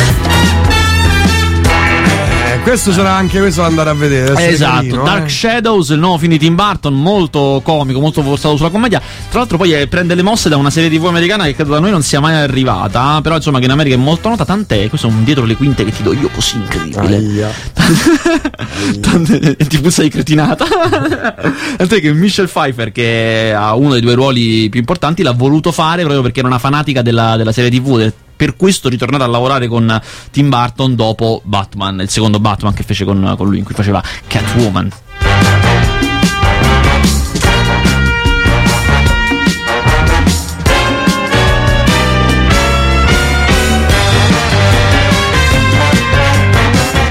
Eh, 2.61 2.63
questo 2.63 2.91
sarà 2.91 3.13
anche 3.15 3.39
questo 3.39 3.61
da 3.61 3.67
andare 3.67 3.89
a 3.89 3.93
vedere. 3.93 4.47
Esatto, 4.47 4.75
carino, 4.75 5.03
Dark 5.03 5.25
eh. 5.25 5.29
Shadows, 5.29 5.89
il 5.89 5.99
nuovo 5.99 6.19
film 6.19 6.33
di 6.33 6.37
Tim 6.37 6.53
Burton, 6.55 6.93
molto 6.93 7.59
comico, 7.63 7.99
molto 7.99 8.21
forzato 8.21 8.55
sulla 8.55 8.69
commedia. 8.69 8.99
Tra 9.29 9.39
l'altro 9.39 9.57
poi 9.57 9.73
eh, 9.73 9.87
prende 9.87 10.13
le 10.13 10.21
mosse 10.21 10.47
da 10.47 10.57
una 10.57 10.69
serie 10.69 10.89
TV 10.89 11.05
americana 11.07 11.45
che 11.45 11.55
credo 11.55 11.71
da 11.71 11.79
noi 11.79 11.89
non 11.89 12.03
sia 12.03 12.19
mai 12.19 12.35
arrivata, 12.35 13.19
però 13.21 13.35
insomma 13.35 13.57
che 13.57 13.65
in 13.65 13.71
America 13.71 13.95
è 13.95 13.97
molto 13.97 14.29
nota, 14.29 14.45
tant'è, 14.45 14.89
questo 14.89 15.07
è 15.07 15.09
un 15.09 15.23
dietro 15.23 15.45
le 15.45 15.55
quinte 15.55 15.83
che 15.83 15.91
ti 15.91 16.03
do 16.03 16.13
io 16.13 16.29
così 16.29 16.57
incredibile. 16.57 17.15
Aia. 17.15 17.51
Tant'è- 19.01 19.55
ti 19.67 19.79
puzza 19.79 20.03
di 20.03 20.09
cretinata. 20.09 20.65
Tant'è 21.77 21.99
che 21.99 22.13
Michelle 22.13 22.47
Pfeiffer, 22.47 22.91
che 22.91 23.53
ha 23.55 23.73
uno 23.73 23.93
dei 23.93 24.01
due 24.01 24.13
ruoli 24.13 24.69
più 24.69 24.79
importanti, 24.79 25.23
l'ha 25.23 25.33
voluto 25.33 25.71
fare 25.71 26.01
proprio 26.01 26.21
perché 26.21 26.39
era 26.39 26.47
una 26.47 26.59
fanatica 26.59 27.01
della, 27.01 27.37
della 27.37 27.51
serie 27.51 27.71
TV. 27.71 27.97
del- 27.97 28.13
Per 28.41 28.55
questo 28.55 28.87
è 28.87 28.89
ritornata 28.89 29.23
a 29.23 29.27
lavorare 29.27 29.67
con 29.67 30.01
Tim 30.31 30.49
Burton 30.49 30.95
dopo 30.95 31.43
Batman, 31.43 31.99
il 31.99 32.09
secondo 32.09 32.39
Batman 32.39 32.73
che 32.73 32.81
fece 32.81 33.05
con, 33.05 33.35
con 33.37 33.47
lui, 33.47 33.59
in 33.59 33.63
cui 33.63 33.75
faceva 33.75 34.01
Catwoman. 34.25 34.91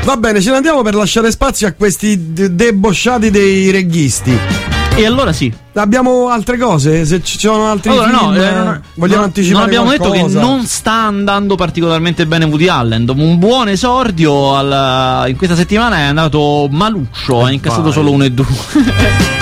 Va 0.03 0.17
bene, 0.17 0.41
ce 0.41 0.51
ne 0.51 0.57
andiamo 0.57 0.83
per 0.83 0.97
lasciare 0.97 1.31
spazio 1.31 1.69
a 1.69 1.73
questi 1.75 2.33
de- 2.33 2.57
debosciati 2.57 3.31
dei 3.31 3.71
reghisti. 3.71 4.70
E 5.01 5.07
allora 5.07 5.33
sì. 5.33 5.51
Abbiamo 5.75 6.29
altre 6.29 6.59
cose? 6.59 7.07
Se 7.07 7.23
ci 7.23 7.39
sono 7.39 7.71
altri 7.71 7.91
Allora, 7.91 8.11
no, 8.11 8.19
film, 8.19 8.35
eh, 8.35 8.51
no, 8.53 8.65
no, 8.65 8.81
vogliamo 8.97 9.21
no, 9.21 9.27
anticipare 9.27 9.59
Non 9.59 9.67
abbiamo 9.67 9.91
detto 9.91 10.11
che 10.11 10.19
qualcosa? 10.19 10.41
non 10.41 10.67
sta 10.67 10.93
andando 10.93 11.55
particolarmente 11.55 12.27
bene 12.27 12.45
Woody 12.45 12.69
Allen. 12.69 13.07
Dopo 13.07 13.23
un 13.23 13.39
buon 13.39 13.69
esordio 13.69 14.55
al- 14.57 15.29
in 15.31 15.37
questa 15.37 15.57
settimana 15.57 15.97
è 15.97 16.03
andato 16.03 16.69
maluccio, 16.71 17.45
ha 17.45 17.51
incassato 17.51 17.91
solo 17.91 18.11
1 18.11 18.25
e 18.25 18.31
2. 18.31 18.47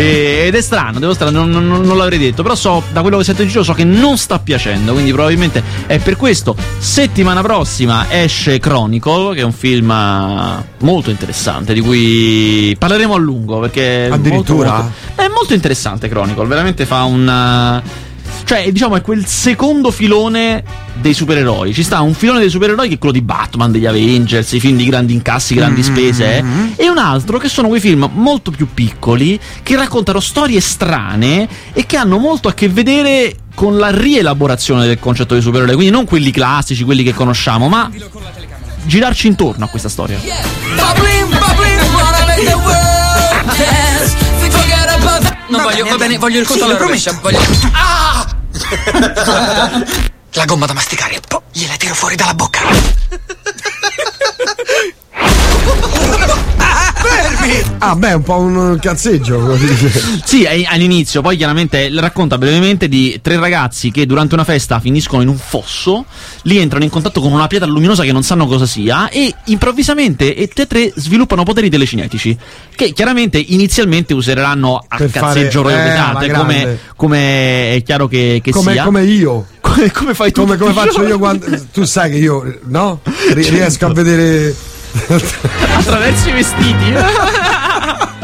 Ed 0.02 0.54
è 0.54 0.60
strano, 0.62 0.98
devo 0.98 1.12
strano, 1.12 1.44
non, 1.44 1.68
non- 1.68 1.82
non 1.82 1.96
l'avrei 1.96 2.18
detto, 2.18 2.42
però 2.42 2.54
so, 2.54 2.82
da 2.90 3.02
quello 3.02 3.18
che 3.18 3.24
sento 3.24 3.42
in 3.42 3.48
giro 3.48 3.62
so 3.62 3.74
che 3.74 3.84
non 3.84 4.16
sta 4.16 4.38
piacendo, 4.38 4.92
quindi 4.92 5.12
probabilmente 5.12 5.62
è 5.86 5.98
per 5.98 6.16
questo. 6.16 6.56
Settimana 6.78 7.42
prossima 7.42 8.06
esce 8.08 8.58
Chronicle, 8.58 9.34
che 9.34 9.40
è 9.40 9.44
un 9.44 9.52
film 9.52 9.90
eh, 9.90 10.64
molto 10.78 11.10
interessante, 11.10 11.74
di 11.74 11.80
cui 11.80 12.74
parleremo 12.78 13.14
a 13.14 13.18
lungo, 13.18 13.58
perché... 13.60 14.08
Addirittura? 14.10 14.70
molto, 14.70 14.82
molto- 14.82 15.22
è 15.22 15.28
molto 15.28 15.54
interessante 15.54 16.08
Chronicle, 16.08 16.46
veramente 16.46 16.86
fa 16.86 17.04
un... 17.04 17.82
Cioè, 18.44 18.70
diciamo, 18.72 18.96
è 18.96 19.00
quel 19.00 19.26
secondo 19.26 19.90
filone 19.90 20.62
dei 20.94 21.14
supereroi. 21.14 21.72
Ci 21.72 21.82
sta 21.82 22.00
un 22.00 22.14
filone 22.14 22.40
dei 22.40 22.50
supereroi 22.50 22.88
che 22.88 22.94
è 22.94 22.98
quello 22.98 23.14
di 23.14 23.22
Batman, 23.22 23.70
degli 23.70 23.86
Avengers, 23.86 24.52
i 24.52 24.60
film 24.60 24.76
di 24.76 24.84
grandi 24.84 25.12
incassi, 25.12 25.54
grandi 25.54 25.82
spese, 25.82 26.38
eh, 26.38 26.44
e 26.76 26.88
un 26.88 26.98
altro 26.98 27.38
che 27.38 27.48
sono 27.48 27.68
quei 27.68 27.80
film 27.80 28.08
molto 28.14 28.50
più 28.50 28.68
piccoli 28.72 29.38
che 29.62 29.76
raccontano 29.76 30.20
storie 30.20 30.60
strane 30.60 31.48
e 31.72 31.86
che 31.86 31.96
hanno 31.96 32.18
molto 32.18 32.48
a 32.48 32.54
che 32.54 32.68
vedere 32.68 33.36
con 33.54 33.78
la 33.78 33.90
rielaborazione 33.90 34.86
del 34.86 34.98
concetto 34.98 35.34
di 35.34 35.40
supereroi, 35.40 35.74
quindi 35.74 35.92
non 35.92 36.04
quelli 36.04 36.30
classici, 36.30 36.84
quelli 36.84 37.02
che 37.02 37.12
conosciamo, 37.12 37.68
ma 37.68 37.90
girarci 38.84 39.26
intorno 39.26 39.64
a 39.64 39.68
questa 39.68 39.88
storia. 39.88 40.18
Non 45.50 45.62
voglio, 45.62 45.84
va 45.84 45.96
bene, 45.96 46.16
voglio 46.16 46.38
il 46.38 46.46
conto 46.46 46.64
alla 46.64 46.76
rovescia. 46.76 47.18
Voglio... 47.20 47.40
Ah! 47.72 48.24
La 50.34 50.44
gomma 50.44 50.66
da 50.66 50.74
masticare. 50.74 51.20
Gliela 51.52 51.74
tiro 51.76 51.94
fuori 51.94 52.14
dalla 52.14 52.34
bocca. 52.34 52.60
Fermi! 57.00 57.76
Ah, 57.78 57.94
beh, 57.96 58.08
è 58.10 58.14
un 58.14 58.22
po' 58.22 58.36
un 58.38 58.78
cazzeggio. 58.80 59.56
Sì, 60.24 60.46
all'inizio, 60.66 61.22
poi 61.22 61.36
chiaramente 61.36 61.90
racconta 61.94 62.36
brevemente 62.38 62.88
di 62.88 63.18
tre 63.22 63.38
ragazzi 63.38 63.90
che 63.90 64.06
durante 64.06 64.34
una 64.34 64.44
festa 64.44 64.80
finiscono 64.80 65.22
in 65.22 65.28
un 65.28 65.38
fosso, 65.38 66.04
lì 66.42 66.58
entrano 66.58 66.84
in 66.84 66.90
contatto 66.90 67.20
con 67.20 67.32
una 67.32 67.46
pietra 67.46 67.66
luminosa 67.68 68.02
che 68.04 68.12
non 68.12 68.22
sanno 68.22 68.46
cosa 68.46 68.66
sia 68.66 69.08
e 69.08 69.32
improvvisamente 69.46 70.34
e 70.34 70.48
tutti 70.48 70.60
e 70.62 70.66
tre 70.66 70.92
sviluppano 70.94 71.42
poteri 71.42 71.70
telecinetici 71.70 72.36
che 72.74 72.92
chiaramente 72.92 73.38
inizialmente 73.38 74.12
useranno 74.14 74.82
a 74.86 74.96
Per 74.96 75.10
cazzeggio 75.10 75.62
fare- 75.62 75.92
eh, 75.94 75.96
alla 75.96 76.32
come, 76.38 76.78
come 76.96 77.74
è 77.76 77.82
chiaro 77.84 78.06
che, 78.08 78.40
che 78.42 78.50
Come, 78.50 78.72
sia. 78.72 78.84
come 78.84 79.04
io. 79.04 79.46
Come, 79.70 79.92
come 79.92 80.14
fai 80.14 80.32
tu? 80.32 80.40
Come, 80.40 80.56
come 80.56 80.72
faccio 80.72 81.06
io 81.06 81.16
quando. 81.18 81.46
Tu 81.72 81.84
sai 81.84 82.10
che 82.10 82.16
io, 82.16 82.58
no? 82.64 83.00
Ri- 83.04 83.44
Certo. 83.44 83.50
Riesco 83.50 83.86
a 83.86 83.92
vedere. 83.92 84.54
Attraverso 85.78 86.28
i 86.28 86.32
vestiti. 86.32 86.94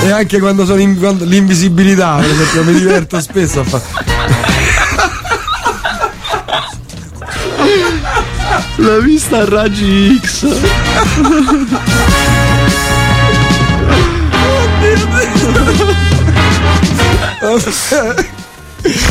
E 0.00 0.12
anche 0.12 0.38
quando 0.38 0.64
sono 0.64 0.80
in 0.80 0.96
quando- 0.96 1.24
l'invisibilità, 1.24 2.16
per 2.20 2.30
esempio, 2.30 2.64
mi 2.64 2.72
diverto 2.72 3.20
spesso 3.20 3.60
a 3.60 3.64
fare. 3.64 3.82
La 8.76 8.98
vista 9.00 9.38
a 9.38 9.44
raggi 9.44 10.18
X. 10.22 10.46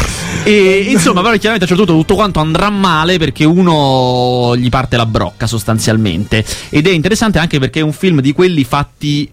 E 0.47 0.85
insomma, 0.89 1.21
però 1.21 1.35
chiaramente 1.35 1.65
a 1.65 1.67
un 1.71 1.75
certo 1.77 1.83
punto 1.85 1.99
tutto 2.01 2.15
quanto 2.15 2.39
andrà 2.39 2.69
male 2.69 3.17
perché 3.17 3.43
uno 3.45 4.55
gli 4.55 4.69
parte 4.69 4.95
la 4.97 5.05
brocca 5.05 5.45
sostanzialmente. 5.47 6.45
Ed 6.69 6.87
è 6.87 6.91
interessante 6.91 7.37
anche 7.39 7.59
perché 7.59 7.79
è 7.79 7.83
un 7.83 7.91
film 7.93 8.21
di 8.21 8.31
quelli 8.33 8.63
fatti 8.63 9.31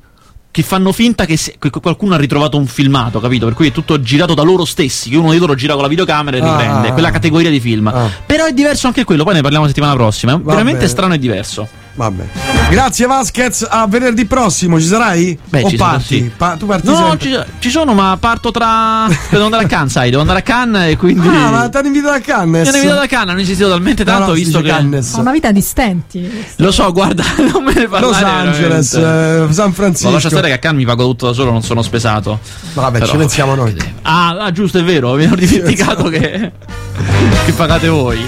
che 0.51 0.63
fanno 0.63 0.93
finta 0.93 1.25
che, 1.25 1.37
se- 1.37 1.57
che 1.59 1.71
qualcuno 1.71 2.15
ha 2.15 2.17
ritrovato 2.17 2.57
un 2.57 2.67
filmato, 2.67 3.19
capito? 3.21 3.45
Per 3.47 3.55
cui 3.55 3.69
è 3.69 3.73
tutto 3.73 4.01
girato 4.01 4.35
da 4.35 4.43
loro 4.43 4.65
stessi, 4.65 5.11
che 5.11 5.17
uno 5.17 5.33
di 5.33 5.39
loro 5.39 5.55
gira 5.57 5.73
con 5.75 5.83
la 5.83 5.89
videocamera 5.89 6.37
e 6.37 6.41
Ah. 6.41 6.51
riprende, 6.57 6.93
quella 6.93 7.11
categoria 7.11 7.51
di 7.51 7.59
film. 7.59 7.89
Ah. 7.89 8.09
Però 8.25 8.45
è 8.45 8.53
diverso 8.53 8.87
anche 8.87 9.03
quello, 9.05 9.25
poi 9.25 9.35
ne 9.35 9.41
parliamo 9.41 9.67
settimana 9.67 9.95
prossima. 9.95 10.33
È 10.35 10.37
Va 10.39 10.51
veramente 10.51 10.79
bene. 10.81 10.91
strano 10.91 11.15
e 11.15 11.19
diverso. 11.19 11.69
Vabbè. 11.97 12.25
Grazie 12.71 13.07
Vasquez, 13.07 13.65
a 13.71 13.87
venerdì 13.87 14.25
prossimo 14.25 14.81
ci 14.81 14.87
sarai? 14.87 15.39
Beh, 15.49 15.63
o 15.63 15.69
ci 15.69 15.77
sono, 15.77 15.91
parti? 15.91 16.05
sì. 16.17 16.31
Pa- 16.37 16.57
tu 16.57 16.67
parti 16.67 16.87
No, 16.89 16.97
sempre? 16.97 17.19
ci, 17.29 17.39
ci 17.61 17.71
sono, 17.71 17.95
ma 17.95 18.17
parto 18.19 18.51
tra. 18.51 19.07
Devo 19.31 19.45
andare 19.45 19.65
a 19.65 19.67
Cannes, 19.69 19.93
sai, 19.93 20.09
devo 20.11 20.23
andare 20.23 20.41
a 20.41 20.43
Cannes 20.43 20.91
e 20.91 20.97
quindi. 20.97 21.29
Ah, 21.29 21.51
ma 21.51 21.69
ti 21.69 21.77
hanno 21.77 21.87
invitato 21.87 22.15
a 22.15 22.19
Cannes? 22.21 22.63
Mi 22.63 22.69
hanno 22.69 22.77
invitato 22.79 23.01
a 23.03 23.07
Cannes, 23.07 23.29
hanno 23.31 23.41
insistito 23.41 23.69
talmente 23.69 24.03
No, 24.03 24.11
tanto 24.11 24.27
no, 24.31 24.35
si 24.35 24.43
visto 24.43 24.61
che. 24.61 24.69
Cannes. 24.69 25.15
Ha 25.15 25.21
una 25.21 25.31
vita 25.31 25.53
di 25.53 25.61
stenti. 25.61 26.45
Lo 26.57 26.73
so, 26.73 26.91
guarda, 26.93 27.23
non 27.53 27.63
me 27.63 27.75
ne 27.75 27.87
parlare. 27.87 28.01
Los 28.07 28.23
Angeles, 28.23 28.95
eh, 28.95 29.47
San 29.51 29.69
Ma 29.69 29.73
Francisco. 29.75 30.11
lascia 30.11 30.29
stare 30.31 30.49
che 30.49 30.55
a 30.55 30.59
Cannes 30.59 30.81
mi 30.81 30.87
pago 30.87 31.05
tutto 31.05 31.27
da 31.27 31.33
solo, 31.33 31.53
non 31.53 31.63
sono 31.63 31.83
spesato. 31.83 32.41
Vabbè, 32.73 32.99
Però- 32.99 33.11
ci 33.13 33.17
pensiamo 33.19 33.55
noi. 33.55 33.77
Ah, 34.03 34.31
ah, 34.31 34.51
giusto, 34.51 34.79
è 34.79 34.83
vero, 34.83 35.15
mi 35.15 35.25
ero 35.25 35.37
dimenticato 35.37 36.09
che. 36.09 36.51
che 37.47 37.53
pagate 37.53 37.89
voi. 37.89 38.19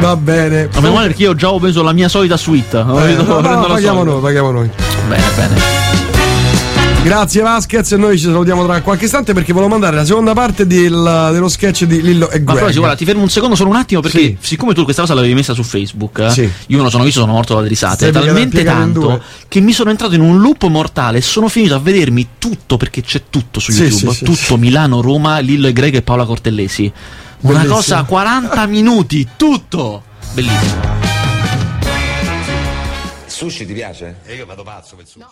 Va 0.00 0.16
bene. 0.16 0.68
Ma 0.72 0.80
meno 0.80 0.94
male 0.94 1.06
perché 1.08 1.22
io 1.24 1.34
già 1.34 1.50
ho 1.50 1.58
preso 1.58 1.82
la 1.82 1.92
mia 1.92 2.08
solita 2.08 2.36
suite. 2.36 2.78
Eh, 2.78 3.06
detto, 3.16 3.40
no, 3.40 3.54
no, 3.54 3.66
paghiamo 3.66 4.02
noi, 4.04 4.20
paghiamo 4.20 4.50
noi. 4.50 4.70
Bene, 5.08 5.22
bene. 5.36 5.86
Grazie 7.02 7.42
Vasquez, 7.42 7.92
noi 7.92 8.18
ci 8.18 8.24
salutiamo 8.24 8.66
tra 8.66 8.82
qualche 8.82 9.04
istante 9.06 9.32
perché 9.32 9.52
volevo 9.52 9.70
mandare 9.70 9.96
la 9.96 10.04
seconda 10.04 10.34
parte 10.34 10.66
del- 10.66 11.28
dello 11.32 11.48
sketch 11.48 11.84
di 11.84 12.02
Lillo 12.02 12.28
e 12.28 12.40
Ma 12.40 12.52
Greg. 12.52 12.66
però, 12.66 12.78
guarda, 12.80 12.96
ti 12.96 13.04
fermo 13.06 13.22
un 13.22 13.30
secondo 13.30 13.54
solo 13.54 13.70
un 13.70 13.76
attimo 13.76 14.00
perché 14.00 14.18
Sì. 14.18 14.36
siccome 14.40 14.74
tu 14.74 14.82
questa 14.82 15.02
cosa 15.02 15.14
l'avevi 15.14 15.32
messa 15.32 15.54
su 15.54 15.62
Facebook, 15.62 16.18
eh, 16.18 16.30
Sì. 16.30 16.50
io 16.66 16.76
me 16.76 16.82
lo 16.82 16.90
sono 16.90 17.04
visto, 17.04 17.20
sono 17.20 17.32
morto 17.32 17.54
dalle 17.54 17.68
risate, 17.68 18.10
piegata- 18.10 18.26
talmente 18.26 18.62
tanto 18.64 19.22
che 19.46 19.60
mi 19.60 19.72
sono 19.72 19.90
entrato 19.90 20.14
in 20.16 20.20
un 20.20 20.40
loop 20.40 20.64
mortale 20.66 21.18
e 21.18 21.20
sono 21.22 21.48
finito 21.48 21.74
a 21.76 21.78
vedermi 21.78 22.28
tutto 22.36 22.76
perché 22.76 23.00
c'è 23.00 23.22
tutto 23.30 23.58
su 23.60 23.70
Sì, 23.70 23.84
YouTube, 23.84 24.14
tutto 24.24 24.56
Milano, 24.58 25.00
Roma, 25.00 25.38
Lillo 25.38 25.68
e 25.68 25.72
Greg 25.72 25.94
e 25.94 26.02
Paola 26.02 26.24
Cortellesi. 26.26 26.92
Una 27.40 27.52
Bellissimo. 27.60 27.74
cosa 27.74 28.04
40 28.04 28.66
minuti, 28.66 29.28
tutto. 29.36 30.02
Bellissimo. 30.32 30.82
Sushi 33.26 33.64
ti 33.66 33.72
piace? 33.72 34.16
E 34.24 34.34
io 34.34 34.44
vado 34.46 34.64
pazzo 34.64 34.96
per 34.96 35.06
sushi. 35.06 35.26